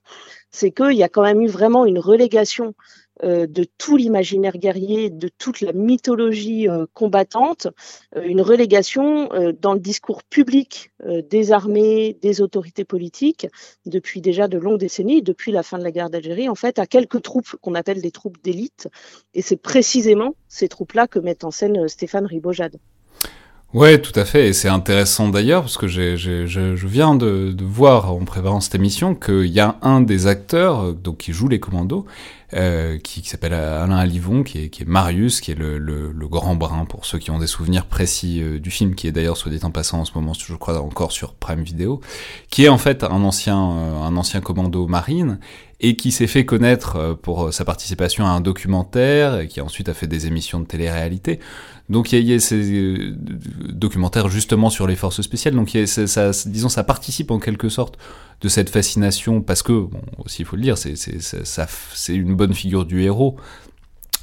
C'est 0.50 0.70
qu'il 0.70 0.96
y 0.96 1.02
a 1.02 1.08
quand 1.08 1.22
même 1.22 1.40
eu 1.40 1.48
vraiment 1.48 1.86
une 1.86 1.98
relégation 1.98 2.74
euh, 3.24 3.46
de 3.46 3.64
tout 3.78 3.96
l'imaginaire 3.96 4.56
guerrier, 4.56 5.08
de 5.08 5.28
toute 5.28 5.60
la 5.60 5.72
mythologie 5.72 6.68
euh, 6.68 6.86
combattante, 6.92 7.68
euh, 8.16 8.22
une 8.24 8.40
relégation 8.40 9.28
dans 9.60 9.74
le 9.74 9.80
discours 9.80 10.22
public 10.24 10.90
des 11.04 11.52
armées, 11.52 12.16
des 12.20 12.40
autorités 12.40 12.84
politiques, 12.84 13.46
depuis 13.86 14.20
déjà 14.20 14.48
de 14.48 14.58
longues 14.58 14.78
décennies, 14.78 15.22
depuis 15.22 15.52
la 15.52 15.62
fin 15.62 15.78
de 15.78 15.84
la 15.84 15.90
guerre 15.90 16.10
d'Algérie, 16.10 16.48
en 16.48 16.54
fait, 16.54 16.78
à 16.78 16.86
quelques 16.86 17.22
troupes 17.22 17.56
qu'on 17.60 17.74
appelle 17.74 18.00
des 18.00 18.10
troupes 18.10 18.42
d'élite. 18.42 18.88
Et 19.34 19.42
c'est 19.42 19.56
précisément 19.56 20.34
ces 20.48 20.68
troupes-là 20.68 21.06
que 21.06 21.18
met 21.18 21.44
en 21.44 21.50
scène 21.50 21.88
Stéphane 21.88 22.26
Ribojade. 22.26 22.78
Ouais, 23.74 24.02
tout 24.02 24.12
à 24.20 24.26
fait, 24.26 24.48
et 24.48 24.52
c'est 24.52 24.68
intéressant 24.68 25.30
d'ailleurs 25.30 25.62
parce 25.62 25.78
que 25.78 25.86
j'ai, 25.86 26.18
je, 26.18 26.46
je, 26.46 26.86
viens 26.86 27.14
de, 27.14 27.52
de, 27.52 27.64
voir 27.64 28.12
en 28.12 28.22
préparant 28.26 28.60
cette 28.60 28.74
émission 28.74 29.14
qu'il 29.14 29.46
y 29.46 29.60
a 29.60 29.76
un 29.80 30.02
des 30.02 30.26
acteurs 30.26 30.92
donc 30.92 31.16
qui 31.16 31.32
joue 31.32 31.48
les 31.48 31.58
commandos 31.58 32.04
euh, 32.54 32.98
qui, 32.98 33.22
qui 33.22 33.28
s'appelle 33.28 33.54
Alain 33.54 33.96
Alivon, 33.96 34.42
qui 34.42 34.64
est, 34.64 34.68
qui 34.68 34.82
est 34.82 34.86
Marius, 34.86 35.40
qui 35.40 35.52
est 35.52 35.54
le, 35.54 35.78
le, 35.78 36.12
le, 36.12 36.28
grand 36.28 36.54
brun 36.54 36.84
pour 36.84 37.06
ceux 37.06 37.18
qui 37.18 37.30
ont 37.30 37.38
des 37.38 37.46
souvenirs 37.46 37.86
précis 37.86 38.42
euh, 38.42 38.58
du 38.58 38.70
film, 38.70 38.94
qui 38.94 39.06
est 39.06 39.12
d'ailleurs 39.12 39.38
soit 39.38 39.50
dit 39.50 39.58
en 39.62 39.70
passant 39.70 40.00
en 40.00 40.04
ce 40.04 40.12
moment, 40.14 40.34
je 40.34 40.54
crois 40.54 40.78
encore 40.80 41.12
sur 41.12 41.32
Prime 41.32 41.62
Video, 41.62 42.00
qui 42.50 42.64
est 42.64 42.68
en 42.68 42.76
fait 42.76 43.04
un 43.04 43.24
ancien, 43.24 43.58
euh, 43.58 44.02
un 44.02 44.16
ancien 44.16 44.40
commando 44.40 44.86
marine 44.86 45.38
et 45.80 45.96
qui 45.96 46.12
s'est 46.12 46.26
fait 46.26 46.44
connaître 46.44 47.18
pour 47.22 47.52
sa 47.52 47.64
participation 47.64 48.24
à 48.24 48.28
un 48.28 48.40
documentaire, 48.40 49.40
et 49.40 49.48
qui 49.48 49.60
ensuite 49.60 49.88
a 49.88 49.94
fait 49.94 50.06
des 50.06 50.28
émissions 50.28 50.60
de 50.60 50.64
télé-réalité. 50.64 51.40
Donc 51.88 52.12
il 52.12 52.24
y, 52.24 52.32
a, 52.32 52.38
ces 52.38 53.12
documentaires 53.68 54.28
justement 54.28 54.70
sur 54.70 54.86
les 54.86 54.94
forces 54.94 55.22
spéciales. 55.22 55.54
Donc 55.54 55.74
y 55.74 55.78
a, 55.78 55.86
ça, 55.86 56.30
disons, 56.46 56.68
ça 56.68 56.84
participe 56.84 57.32
en 57.32 57.40
quelque 57.40 57.68
sorte 57.68 57.98
de 58.42 58.48
cette 58.48 58.70
fascination 58.70 59.40
parce 59.40 59.62
que, 59.62 59.72
bon, 59.72 60.02
aussi 60.24 60.42
il 60.42 60.44
faut 60.44 60.56
le 60.56 60.62
dire, 60.62 60.76
c'est 60.76 62.14
une 62.14 62.34
bonne 62.34 62.54
figure 62.54 62.84
du 62.84 63.02
héros 63.02 63.36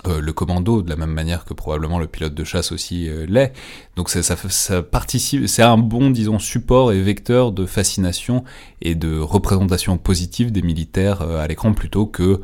euh, 0.07 0.21
le 0.21 0.31
commando 0.31 0.81
de 0.81 0.89
la 0.89 0.95
même 0.95 1.11
manière 1.11 1.43
que 1.43 1.53
probablement 1.53 1.99
le 1.99 2.07
pilote 2.07 2.33
de 2.33 2.43
chasse 2.45 2.71
aussi 2.71 3.09
euh, 3.09 3.25
l'est. 3.27 3.51
Donc 3.97 4.09
ça, 4.09 4.23
ça, 4.23 4.37
ça 4.47 4.81
participe, 4.81 5.45
c'est 5.47 5.61
un 5.61 5.77
bon 5.77 6.09
disons 6.09 6.39
support 6.39 6.93
et 6.93 7.01
vecteur 7.01 7.51
de 7.51 7.65
fascination 7.65 8.45
et 8.81 8.95
de 8.95 9.19
représentation 9.19 9.97
positive 9.97 10.53
des 10.53 10.61
militaires 10.61 11.21
euh, 11.21 11.43
à 11.43 11.47
l'écran 11.47 11.73
plutôt 11.73 12.05
que 12.05 12.39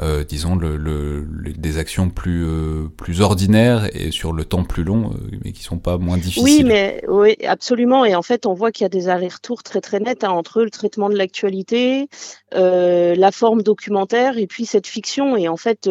euh, 0.00 0.24
disons 0.24 0.56
le, 0.56 0.76
le, 0.76 1.26
des 1.56 1.78
actions 1.78 2.10
plus 2.10 2.46
plus 2.96 3.20
ordinaires 3.20 3.88
et 3.94 4.10
sur 4.10 4.32
le 4.32 4.44
temps 4.44 4.64
plus 4.64 4.84
long 4.84 5.12
mais 5.44 5.52
qui 5.52 5.62
sont 5.62 5.78
pas 5.78 5.98
moins 5.98 6.16
difficiles. 6.16 6.42
Oui 6.42 6.64
mais 6.64 7.02
oui 7.08 7.36
absolument 7.46 8.04
et 8.04 8.14
en 8.14 8.22
fait 8.22 8.46
on 8.46 8.54
voit 8.54 8.72
qu'il 8.72 8.84
y 8.84 8.86
a 8.86 8.90
des 8.90 9.08
allers-retours 9.08 9.62
très 9.62 9.80
très 9.80 10.00
nets 10.00 10.24
hein, 10.24 10.30
entre 10.30 10.62
le 10.62 10.70
traitement 10.70 11.08
de 11.08 11.16
l'actualité, 11.16 12.08
la 12.52 13.30
forme 13.32 13.62
documentaire 13.62 14.38
et 14.38 14.46
puis 14.46 14.66
cette 14.66 14.86
fiction 14.86 15.36
et 15.36 15.48
en 15.48 15.56
fait 15.56 15.88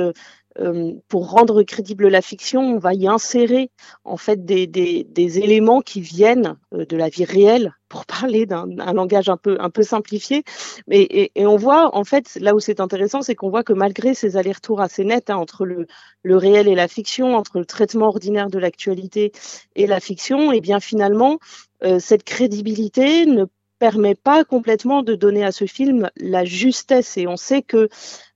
euh, 0.59 0.93
pour 1.07 1.29
rendre 1.29 1.63
crédible 1.63 2.07
la 2.07 2.21
fiction, 2.21 2.61
on 2.61 2.79
va 2.79 2.93
y 2.93 3.07
insérer 3.07 3.69
en 4.03 4.17
fait 4.17 4.45
des, 4.45 5.39
éléments 5.39 5.81
qui 5.81 6.01
viennent 6.01 6.57
euh, 6.73 6.85
de 6.85 6.97
la 6.97 7.09
vie 7.09 7.25
réelle, 7.25 7.73
pour 7.89 8.05
parler 8.21 8.45
d'un 8.45 8.65
langage 8.93 9.29
un 9.29 9.37
peu 9.37 9.83
simplifié. 9.83 10.43
Et, 10.91 11.31
on 11.37 11.55
voit 11.55 11.95
en 11.95 12.03
fait 12.03 12.37
là 12.41 12.55
où 12.55 12.59
c'est 12.59 12.79
intéressant, 12.79 13.21
c'est 13.21 13.35
qu'on 13.35 13.49
voit 13.49 13.63
que 13.63 13.73
malgré 13.73 14.13
ces 14.13 14.35
allers-retours 14.35 14.81
assez 14.81 15.05
nets 15.05 15.29
hein, 15.29 15.37
entre 15.37 15.65
le, 15.65 15.87
le 16.23 16.37
réel 16.37 16.67
et 16.67 16.75
la 16.75 16.87
fiction, 16.87 17.35
entre 17.35 17.59
le 17.59 17.65
traitement 17.65 18.07
ordinaire 18.07 18.49
de 18.49 18.59
l'actualité 18.59 19.31
et 19.75 19.87
la 19.87 19.99
fiction, 19.99 20.51
et 20.51 20.57
eh 20.57 20.61
bien 20.61 20.79
finalement 20.79 21.39
euh, 21.83 21.99
cette 21.99 22.23
crédibilité 22.23 23.25
ne 23.25 23.45
permet 23.79 24.15
pas 24.15 24.43
complètement 24.43 25.03
de 25.03 25.15
donner 25.15 25.43
à 25.43 25.51
ce 25.51 25.65
film 25.65 26.09
la 26.17 26.45
justesse. 26.45 27.17
Et 27.17 27.27
on 27.27 27.37
sait 27.37 27.61
que, 27.61 27.89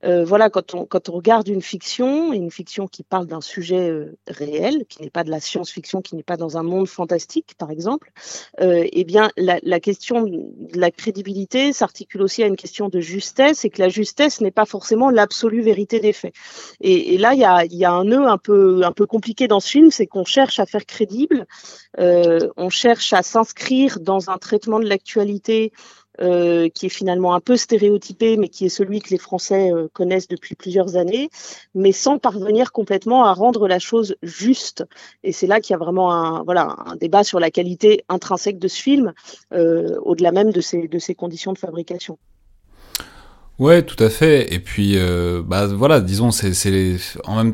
euh, 0.04 0.24
voilà, 0.24 0.50
quand 0.50 0.74
on, 0.74 0.86
quand 0.86 1.10
on 1.10 1.14
regarde 1.14 1.48
une 1.48 1.62
fiction, 1.62 2.34
une 2.34 2.52
fiction 2.52 2.88
qui 2.88 3.04
parle 3.04 3.28
d'un 3.28 3.42
sujet 3.42 3.90
euh, 3.90 4.18
réel, 4.28 4.86
qui 4.88 5.02
n'est 5.02 5.10
pas 5.10 5.24
de 5.24 5.30
la 5.30 5.40
science-fiction, 5.40 6.02
qui 6.02 6.16
n'est 6.16 6.24
pas 6.24 6.38
dans 6.38 6.58
un 6.58 6.64
monde 6.64 6.88
fantastique, 6.88 7.56
par 7.58 7.72
exemple, 7.72 8.12
euh, 8.62 8.88
eh 8.92 9.04
bien, 9.04 9.32
la, 9.38 9.80
question 9.80 10.24
de 10.24 10.80
la 10.80 10.92
crédibilité 10.92 11.74
s'articule 11.74 12.22
aussi 12.22 12.44
à 12.44 12.48
une 12.48 12.56
question 12.56 12.90
de 12.90 13.00
justesse, 13.00 13.66
et 13.66 13.70
que 13.70 13.82
la 13.82 13.90
justesse 13.90 14.42
n'est 14.42 14.52
pas 14.52 14.66
forcément 14.66 15.10
l'absolue 15.10 15.62
vérité 15.62 16.00
des 16.00 16.14
faits. 16.14 16.34
Et, 16.82 17.14
et 17.14 17.18
là, 17.18 17.34
il 17.34 17.40
y 17.40 17.46
a, 17.46 17.66
y 17.66 17.86
a, 17.86 17.92
un 17.92 18.06
nœud 18.06 18.28
un 18.28 18.38
peu, 18.38 18.82
un 18.84 18.92
peu 18.92 19.06
compliqué 19.06 19.48
dans 19.48 19.60
ce 19.60 19.70
film, 19.70 19.92
c'est 19.92 20.08
qu'on 20.08 20.26
cherche 20.26 20.60
à 20.60 20.66
faire 20.66 20.86
crédible, 20.86 21.46
euh, 22.00 22.50
on 22.58 22.70
cherche 22.70 23.14
à 23.14 23.24
s'inscrire 23.24 24.00
dans 24.00 24.30
un 24.30 24.38
traitement 24.38 24.80
de 24.80 24.88
l'actualité 24.88 25.31
euh, 26.20 26.68
qui 26.68 26.88
est 26.88 26.90
finalement 26.90 27.34
un 27.34 27.40
peu 27.40 27.56
stéréotypé, 27.56 28.38
mais 28.38 28.50
qui 28.50 28.66
est 28.66 28.70
celui 28.70 29.00
que 29.00 29.10
les 29.10 29.18
Français 29.18 29.72
euh, 29.72 29.88
connaissent 29.92 30.28
depuis 30.28 30.56
plusieurs 30.56 30.98
années, 30.98 31.30
mais 31.74 31.94
sans 31.94 32.20
parvenir 32.20 32.74
complètement 32.74 33.24
à 33.24 33.34
rendre 33.34 33.68
la 33.68 33.80
chose 33.80 34.16
juste. 34.22 34.84
Et 35.24 35.32
c'est 35.32 35.48
là 35.48 35.62
qu'il 35.62 35.74
y 35.74 35.76
a 35.76 35.78
vraiment 35.78 36.14
un, 36.14 36.44
voilà, 36.44 36.76
un 36.86 36.96
débat 36.96 37.24
sur 37.24 37.40
la 37.40 37.50
qualité 37.50 38.04
intrinsèque 38.10 38.60
de 38.60 38.68
ce 38.68 38.82
film, 38.82 39.14
euh, 39.54 39.98
au-delà 40.04 40.32
même 40.32 40.52
de 40.52 40.62
ses, 40.62 40.88
de 40.88 41.00
ses 41.00 41.16
conditions 41.16 41.54
de 41.54 41.58
fabrication. 41.58 42.20
Ouais, 43.58 43.82
tout 43.82 44.04
à 44.04 44.10
fait. 44.10 44.54
Et 44.54 44.60
puis, 44.60 44.98
bah 45.46 45.68
voilà, 45.68 46.02
disons, 46.02 46.32
c'est, 46.32 46.54
c'est 46.54 46.98
en 47.26 47.36
même, 47.36 47.54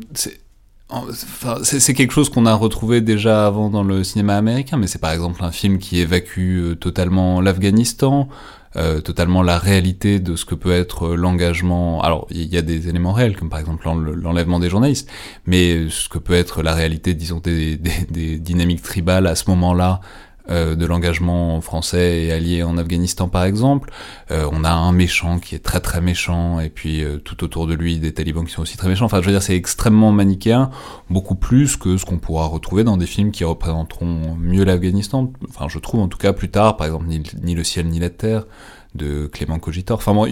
c'est 1.63 1.93
quelque 1.93 2.13
chose 2.13 2.29
qu'on 2.29 2.45
a 2.45 2.53
retrouvé 2.53 3.01
déjà 3.01 3.45
avant 3.45 3.69
dans 3.69 3.83
le 3.83 4.03
cinéma 4.03 4.37
américain, 4.37 4.77
mais 4.77 4.87
c'est 4.87 4.99
par 4.99 5.11
exemple 5.11 5.43
un 5.43 5.51
film 5.51 5.79
qui 5.79 5.99
évacue 5.99 6.59
euh, 6.59 6.75
totalement 6.75 7.41
l'Afghanistan, 7.41 8.29
euh, 8.77 9.01
totalement 9.01 9.41
la 9.41 9.57
réalité 9.57 10.19
de 10.19 10.35
ce 10.35 10.45
que 10.45 10.55
peut 10.55 10.71
être 10.71 11.09
l'engagement. 11.09 12.01
Alors, 12.03 12.27
il 12.29 12.45
y 12.45 12.57
a 12.57 12.61
des 12.61 12.87
éléments 12.87 13.11
réels, 13.11 13.35
comme 13.35 13.49
par 13.49 13.59
exemple 13.59 13.85
l'enlèvement 13.85 14.59
des 14.59 14.69
journalistes, 14.69 15.09
mais 15.45 15.89
ce 15.89 16.07
que 16.07 16.19
peut 16.19 16.35
être 16.35 16.63
la 16.63 16.73
réalité, 16.73 17.13
disons, 17.13 17.39
des, 17.39 17.75
des 17.77 18.37
dynamiques 18.39 18.81
tribales 18.81 19.27
à 19.27 19.35
ce 19.35 19.49
moment-là, 19.49 19.99
euh, 20.49 20.75
de 20.75 20.85
l'engagement 20.85 21.59
français 21.61 22.23
et 22.23 22.31
allié 22.31 22.63
en 22.63 22.77
Afghanistan 22.77 23.27
par 23.27 23.43
exemple. 23.43 23.91
Euh, 24.31 24.47
on 24.51 24.63
a 24.63 24.71
un 24.71 24.91
méchant 24.91 25.39
qui 25.39 25.55
est 25.55 25.59
très 25.59 25.79
très 25.79 25.99
méchant 25.99 26.59
et 26.59 26.69
puis 26.69 27.03
euh, 27.03 27.17
tout 27.17 27.43
autour 27.43 27.67
de 27.67 27.73
lui 27.73 27.99
des 27.99 28.13
talibans 28.13 28.45
qui 28.45 28.53
sont 28.53 28.61
aussi 28.61 28.77
très 28.77 28.87
méchants. 28.87 29.05
Enfin 29.05 29.21
je 29.21 29.25
veux 29.25 29.31
dire 29.31 29.43
c'est 29.43 29.55
extrêmement 29.55 30.11
manichéen, 30.11 30.69
beaucoup 31.09 31.35
plus 31.35 31.75
que 31.75 31.97
ce 31.97 32.05
qu'on 32.05 32.17
pourra 32.17 32.45
retrouver 32.45 32.83
dans 32.83 32.97
des 32.97 33.07
films 33.07 33.31
qui 33.31 33.43
représenteront 33.43 34.35
mieux 34.39 34.63
l'Afghanistan. 34.63 35.31
Enfin 35.49 35.67
je 35.69 35.79
trouve 35.79 35.99
en 35.99 36.07
tout 36.07 36.17
cas 36.17 36.33
plus 36.33 36.49
tard 36.49 36.77
par 36.77 36.87
exemple 36.87 37.07
ni, 37.07 37.23
ni 37.41 37.53
le 37.53 37.63
ciel 37.63 37.87
ni 37.87 37.99
la 37.99 38.09
terre 38.09 38.45
de 38.97 39.27
Clément 39.27 39.59
Cogitor. 39.59 39.97
Enfin, 39.97 40.13
bon, 40.13 40.25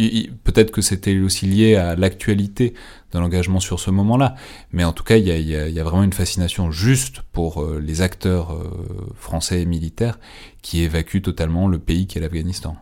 peut-être 0.43 0.71
que 0.71 0.81
c'était 0.81 1.17
aussi 1.19 1.45
lié 1.45 1.75
à 1.75 1.95
l'actualité 1.95 2.73
de 3.13 3.19
l'engagement 3.19 3.59
sur 3.59 3.79
ce 3.79 3.91
moment-là, 3.91 4.35
mais 4.71 4.83
en 4.83 4.91
tout 4.91 5.03
cas, 5.03 5.17
il 5.17 5.27
y 5.27 5.79
a, 5.79 5.83
vraiment 5.83 6.03
une 6.03 6.13
fascination 6.13 6.71
juste 6.71 7.21
pour 7.31 7.61
euh, 7.61 7.79
les 7.79 8.01
acteurs 8.01 8.53
euh, 8.53 9.13
français 9.15 9.61
et 9.61 9.65
militaires 9.65 10.19
qui 10.61 10.81
évacuent 10.81 11.21
totalement 11.21 11.67
le 11.67 11.79
pays 11.79 12.07
qu'est 12.07 12.19
l'Afghanistan. 12.19 12.75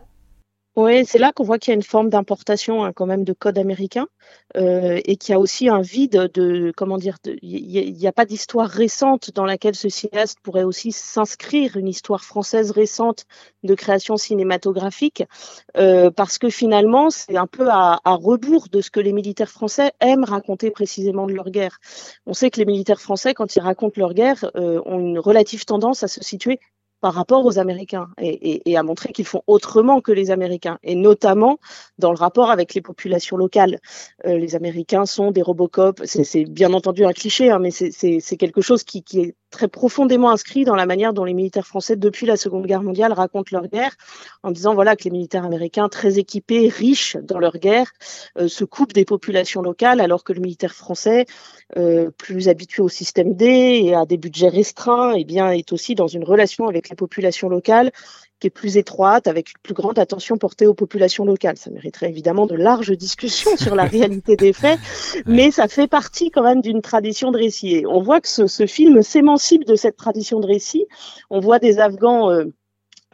Oui, 0.76 1.06
c'est 1.06 1.18
là 1.18 1.30
qu'on 1.32 1.44
voit 1.44 1.60
qu'il 1.60 1.70
y 1.70 1.74
a 1.74 1.76
une 1.76 1.84
forme 1.84 2.10
d'importation 2.10 2.84
hein, 2.84 2.92
quand 2.92 3.06
même 3.06 3.22
de 3.22 3.32
code 3.32 3.58
américain 3.58 4.08
euh, 4.56 5.00
et 5.04 5.16
qu'il 5.16 5.32
y 5.32 5.36
a 5.36 5.38
aussi 5.38 5.68
un 5.68 5.80
vide 5.80 6.32
de 6.34 6.72
comment 6.76 6.98
dire, 6.98 7.18
il 7.42 7.92
n'y 7.96 8.06
a, 8.06 8.08
a, 8.08 8.12
pas 8.12 8.24
d'histoire 8.24 8.68
récente 8.68 9.30
dans 9.36 9.44
laquelle 9.44 9.76
ce 9.76 9.88
cinéaste 9.88 10.38
pourrait 10.42 10.64
aussi 10.64 10.90
s'inscrire 10.90 11.76
une 11.76 11.86
histoire 11.86 12.24
française 12.24 12.72
récente 12.72 13.24
de 13.62 13.74
création 13.76 14.16
cinématographique 14.16 15.22
euh, 15.76 16.10
parce 16.10 16.38
que 16.38 16.50
finalement 16.50 17.08
c'est 17.08 17.36
un 17.36 17.46
peu 17.46 17.68
à, 17.70 18.00
à, 18.04 18.14
rebours 18.14 18.66
de 18.68 18.80
ce 18.80 18.90
que 18.90 18.98
les 18.98 19.12
militaires 19.12 19.50
français 19.50 19.92
aiment 20.00 20.24
raconter 20.24 20.72
précisément 20.72 21.28
de 21.28 21.34
leur 21.34 21.50
guerre. 21.50 21.78
On 22.26 22.32
sait 22.32 22.50
que 22.50 22.58
les 22.58 22.66
militaires 22.66 23.00
français 23.00 23.32
quand 23.32 23.54
ils 23.54 23.60
racontent 23.60 24.00
leur 24.00 24.12
guerre 24.12 24.50
euh, 24.56 24.82
ont 24.86 24.98
une 24.98 25.20
relative 25.20 25.66
tendance 25.66 26.02
à 26.02 26.08
se 26.08 26.20
situer 26.24 26.58
par 27.00 27.14
rapport 27.14 27.44
aux 27.44 27.58
Américains 27.58 28.08
et, 28.18 28.28
et, 28.28 28.70
et 28.70 28.76
à 28.76 28.82
montrer 28.82 29.12
qu'ils 29.12 29.26
font 29.26 29.42
autrement 29.46 30.00
que 30.00 30.12
les 30.12 30.30
Américains, 30.30 30.78
et 30.82 30.94
notamment 30.94 31.58
dans 31.98 32.10
le 32.10 32.16
rapport 32.16 32.50
avec 32.50 32.74
les 32.74 32.80
populations 32.80 33.36
locales. 33.36 33.78
Euh, 34.26 34.38
les 34.38 34.54
Américains 34.54 35.06
sont 35.06 35.30
des 35.30 35.42
Robocop, 35.42 36.00
c'est 36.04 36.44
bien 36.44 36.72
entendu 36.72 37.04
un 37.04 37.12
cliché, 37.12 37.50
hein, 37.50 37.58
mais 37.58 37.70
c'est 37.70 38.36
quelque 38.36 38.60
chose 38.60 38.84
qui, 38.84 39.02
qui 39.02 39.20
est 39.20 39.34
très 39.54 39.68
profondément 39.68 40.30
inscrit 40.30 40.64
dans 40.64 40.74
la 40.74 40.84
manière 40.84 41.12
dont 41.12 41.24
les 41.24 41.32
militaires 41.32 41.66
français, 41.66 41.94
depuis 41.94 42.26
la 42.26 42.36
Seconde 42.36 42.66
Guerre 42.66 42.82
mondiale, 42.82 43.12
racontent 43.12 43.48
leur 43.52 43.68
guerre, 43.68 43.94
en 44.42 44.50
disant 44.50 44.74
voilà 44.74 44.96
que 44.96 45.04
les 45.04 45.10
militaires 45.10 45.44
américains, 45.44 45.88
très 45.88 46.18
équipés, 46.18 46.68
riches 46.68 47.16
dans 47.22 47.38
leur 47.38 47.58
guerre, 47.58 47.92
euh, 48.36 48.48
se 48.48 48.64
coupent 48.64 48.92
des 48.92 49.04
populations 49.04 49.62
locales, 49.62 50.00
alors 50.00 50.24
que 50.24 50.32
le 50.32 50.40
militaire 50.40 50.74
français, 50.74 51.26
euh, 51.76 52.10
plus 52.10 52.48
habitué 52.48 52.82
au 52.82 52.88
système 52.88 53.34
D 53.34 53.46
et 53.84 53.94
à 53.94 54.04
des 54.06 54.16
budgets 54.16 54.48
restreints, 54.48 55.14
eh 55.16 55.24
bien, 55.24 55.50
est 55.50 55.72
aussi 55.72 55.94
dans 55.94 56.08
une 56.08 56.24
relation 56.24 56.66
avec 56.66 56.88
les 56.88 56.96
populations 56.96 57.48
locales 57.48 57.92
qui 58.40 58.48
est 58.48 58.50
plus 58.50 58.76
étroite, 58.76 59.26
avec 59.26 59.50
une 59.50 59.60
plus 59.62 59.74
grande 59.74 59.98
attention 59.98 60.36
portée 60.36 60.66
aux 60.66 60.74
populations 60.74 61.24
locales. 61.24 61.56
Ça 61.56 61.70
mériterait 61.70 62.08
évidemment 62.08 62.46
de 62.46 62.54
larges 62.54 62.96
discussions 62.96 63.56
sur 63.56 63.74
la 63.74 63.84
réalité 63.84 64.36
des 64.36 64.52
faits, 64.52 64.78
mais 65.26 65.50
ça 65.50 65.68
fait 65.68 65.86
partie 65.86 66.30
quand 66.30 66.42
même 66.42 66.60
d'une 66.60 66.82
tradition 66.82 67.30
de 67.30 67.38
récit. 67.38 67.74
Et 67.74 67.86
on 67.86 68.00
voit 68.00 68.20
que 68.20 68.28
ce, 68.28 68.46
ce 68.46 68.66
film 68.66 69.02
s'émancipe 69.02 69.64
de 69.64 69.76
cette 69.76 69.96
tradition 69.96 70.40
de 70.40 70.46
récit. 70.46 70.86
On 71.30 71.40
voit 71.40 71.58
des 71.58 71.78
Afghans 71.78 72.30
euh, 72.30 72.44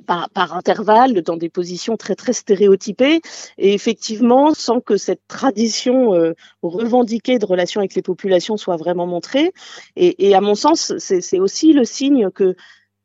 par, 0.06 0.30
par, 0.30 0.56
intervalle, 0.56 1.22
dans 1.22 1.36
des 1.36 1.48
positions 1.48 1.96
très 1.96 2.14
très 2.14 2.32
stéréotypées, 2.32 3.20
et 3.58 3.74
effectivement, 3.74 4.54
sans 4.54 4.80
que 4.80 4.96
cette 4.96 5.26
tradition 5.28 6.14
euh, 6.14 6.32
revendiquée 6.62 7.38
de 7.38 7.46
relation 7.46 7.80
avec 7.80 7.94
les 7.94 8.02
populations 8.02 8.56
soit 8.56 8.76
vraiment 8.76 9.06
montrée. 9.06 9.52
Et, 9.96 10.28
et 10.28 10.34
à 10.34 10.40
mon 10.40 10.54
sens, 10.54 10.94
c'est 10.98 11.38
aussi 11.38 11.72
le 11.72 11.84
signe 11.84 12.30
que 12.30 12.56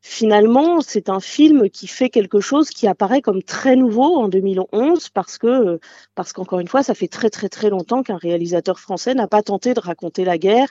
finalement, 0.08 0.82
c'est 0.82 1.10
un 1.10 1.20
film 1.20 1.68
qui 1.68 1.88
fait 1.88 2.10
quelque 2.10 2.40
chose 2.40 2.70
qui 2.70 2.86
apparaît 2.86 3.24
comme 3.24 3.42
très 3.42 3.76
nouveau 3.76 4.18
en 4.18 4.28
2011 4.28 5.10
parce 5.10 5.40
que, 5.40 5.80
parce 6.14 6.32
qu'encore 6.32 6.60
une 6.60 6.68
fois, 6.68 6.84
ça 6.84 6.94
fait 6.94 7.08
très 7.08 7.32
très 7.32 7.50
très 7.50 7.72
longtemps 7.72 8.04
qu'un 8.04 8.18
réalisateur 8.18 8.80
français 8.80 9.16
n'a 9.16 9.28
pas 9.28 9.42
tenté 9.42 9.74
de 9.74 9.80
raconter 9.80 10.24
la 10.24 10.38
guerre, 10.38 10.68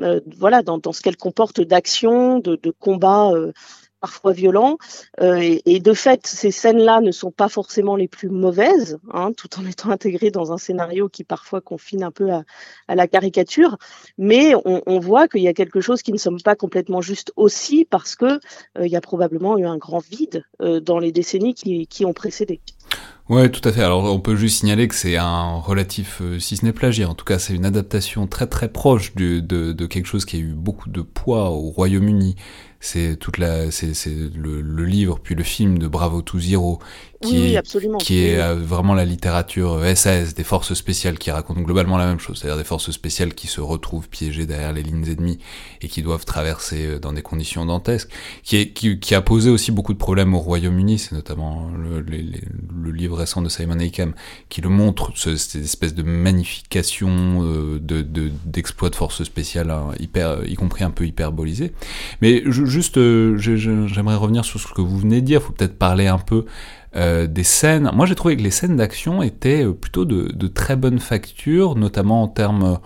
euh, 0.00 0.20
voilà, 0.38 0.62
dans, 0.62 0.78
dans 0.78 0.92
ce 0.92 1.02
qu'elle 1.02 1.16
comporte 1.16 1.60
d'action, 1.60 2.38
de, 2.38 2.54
de 2.54 2.70
combat. 2.70 3.32
Euh, 3.32 3.52
parfois 4.00 4.32
violents. 4.32 4.78
Euh, 5.20 5.58
et, 5.64 5.80
de 5.80 5.92
fait, 5.92 6.26
ces 6.26 6.50
scènes-là 6.50 7.00
ne 7.00 7.12
sont 7.12 7.30
pas 7.30 7.48
forcément 7.48 7.96
les 7.96 8.08
plus 8.08 8.28
mauvaises, 8.28 8.98
hein, 9.12 9.32
tout 9.36 9.48
en 9.58 9.66
étant 9.66 9.90
intégrées 9.90 10.30
dans 10.30 10.52
un 10.52 10.58
scénario 10.58 11.08
qui 11.08 11.24
parfois 11.24 11.60
confine 11.60 12.02
un 12.02 12.10
peu 12.10 12.30
à, 12.30 12.44
la 12.94 13.06
caricature. 13.06 13.78
Mais 14.18 14.54
on, 14.64 14.98
voit 15.00 15.28
qu'il 15.28 15.42
y 15.42 15.48
a 15.48 15.52
quelque 15.52 15.80
chose 15.80 16.02
qui 16.02 16.12
ne 16.12 16.18
semble 16.18 16.42
pas 16.42 16.56
complètement 16.56 17.00
juste 17.00 17.32
aussi 17.36 17.84
parce 17.84 18.16
que 18.16 18.24
euh, 18.26 18.86
il 18.86 18.88
y 18.88 18.96
a 18.96 19.00
probablement 19.00 19.58
eu 19.58 19.66
un 19.66 19.76
grand 19.76 19.98
vide 19.98 20.44
euh, 20.62 20.80
dans 20.80 20.98
les 20.98 21.12
décennies 21.12 21.54
qui, 21.54 22.04
ont 22.04 22.12
précédé. 22.12 22.60
Ouais, 23.28 23.50
tout 23.50 23.66
à 23.68 23.72
fait. 23.72 23.82
Alors 23.82 24.04
on 24.04 24.20
peut 24.20 24.36
juste 24.36 24.60
signaler 24.60 24.86
que 24.86 24.94
c'est 24.94 25.16
un 25.16 25.56
relatif, 25.56 26.20
euh, 26.22 26.38
si 26.38 26.56
ce 26.56 26.64
n'est 26.64 26.72
plagiat, 26.72 27.08
en 27.08 27.14
tout 27.14 27.24
cas 27.24 27.38
c'est 27.40 27.54
une 27.54 27.64
adaptation 27.64 28.28
très 28.28 28.46
très 28.46 28.68
proche 28.70 29.14
de, 29.16 29.86
quelque 29.86 30.06
chose 30.06 30.24
qui 30.24 30.36
a 30.36 30.38
eu 30.38 30.52
beaucoup 30.54 30.88
de 30.88 31.02
poids 31.02 31.50
au 31.50 31.70
Royaume-Uni. 31.70 32.36
C'est 32.88 33.16
toute 33.16 33.38
la, 33.38 33.72
c'est 33.72 33.92
le, 34.36 34.60
le, 34.60 34.84
livre 34.84 35.18
puis 35.20 35.34
le 35.34 35.42
film 35.42 35.76
de 35.76 35.88
Bravo 35.88 36.22
to 36.22 36.38
Zero 36.38 36.78
qui 37.22 37.54
est, 37.54 37.98
qui 37.98 38.24
est 38.26 38.38
euh, 38.38 38.54
vraiment 38.54 38.94
la 38.94 39.04
littérature 39.04 39.80
SAS 39.94 40.06
euh, 40.06 40.32
des 40.34 40.44
forces 40.44 40.74
spéciales 40.74 41.18
qui 41.18 41.30
raconte 41.30 41.58
globalement 41.58 41.96
la 41.96 42.06
même 42.06 42.20
chose, 42.20 42.38
c'est-à-dire 42.38 42.58
des 42.58 42.64
forces 42.64 42.90
spéciales 42.90 43.34
qui 43.34 43.46
se 43.46 43.60
retrouvent 43.60 44.08
piégées 44.08 44.46
derrière 44.46 44.72
les 44.72 44.82
lignes 44.82 45.06
ennemies 45.06 45.38
et 45.80 45.88
qui 45.88 46.02
doivent 46.02 46.24
traverser 46.24 46.86
euh, 46.86 46.98
dans 46.98 47.12
des 47.12 47.22
conditions 47.22 47.64
dantesques, 47.64 48.10
qui, 48.42 48.56
est, 48.56 48.68
qui, 48.70 48.98
qui 48.98 49.14
a 49.14 49.22
posé 49.22 49.50
aussi 49.50 49.72
beaucoup 49.72 49.94
de 49.94 49.98
problèmes 49.98 50.34
au 50.34 50.38
Royaume-Uni, 50.38 50.98
c'est 50.98 51.12
notamment 51.12 51.70
le, 51.76 52.00
le, 52.00 52.90
livre 52.92 53.16
récent 53.16 53.42
de 53.42 53.48
Simon 53.48 53.78
Akam 53.78 54.14
qui 54.48 54.60
le 54.60 54.68
montre, 54.68 55.12
cette 55.16 55.56
espèce 55.56 55.94
de 55.94 56.02
magnification 56.02 57.42
de 57.42 58.02
d'exploits 58.46 58.90
de, 58.90 58.94
forces 58.94 59.22
spéciales, 59.24 59.70
hein, 59.70 59.90
hyper, 60.00 60.46
y 60.46 60.54
compris 60.54 60.82
un 60.84 60.90
peu 60.90 61.04
hyperbolisés. 61.06 61.72
Mais 62.22 62.42
juste, 62.46 62.98
j'aimerais 63.36 64.16
revenir 64.16 64.44
sur 64.44 64.60
ce 64.60 64.68
que 64.72 64.80
vous 64.80 64.98
venez 64.98 65.20
de 65.20 65.26
dire, 65.26 65.42
faut 65.42 65.52
peut-être 65.52 65.78
parler 65.78 66.06
un 66.06 66.18
peu 66.18 66.46
euh, 66.96 67.26
des 67.26 67.44
scènes. 67.44 67.90
Moi, 67.94 68.06
j'ai 68.06 68.14
trouvé 68.14 68.36
que 68.36 68.42
les 68.42 68.50
scènes 68.50 68.76
d'action 68.76 69.22
étaient 69.22 69.64
euh, 69.64 69.72
plutôt 69.72 70.04
de, 70.04 70.48
très 70.48 70.76
bonne 70.76 70.98
facture, 70.98 71.76
notamment 71.76 72.22
en 72.22 72.28
termes 72.28 72.78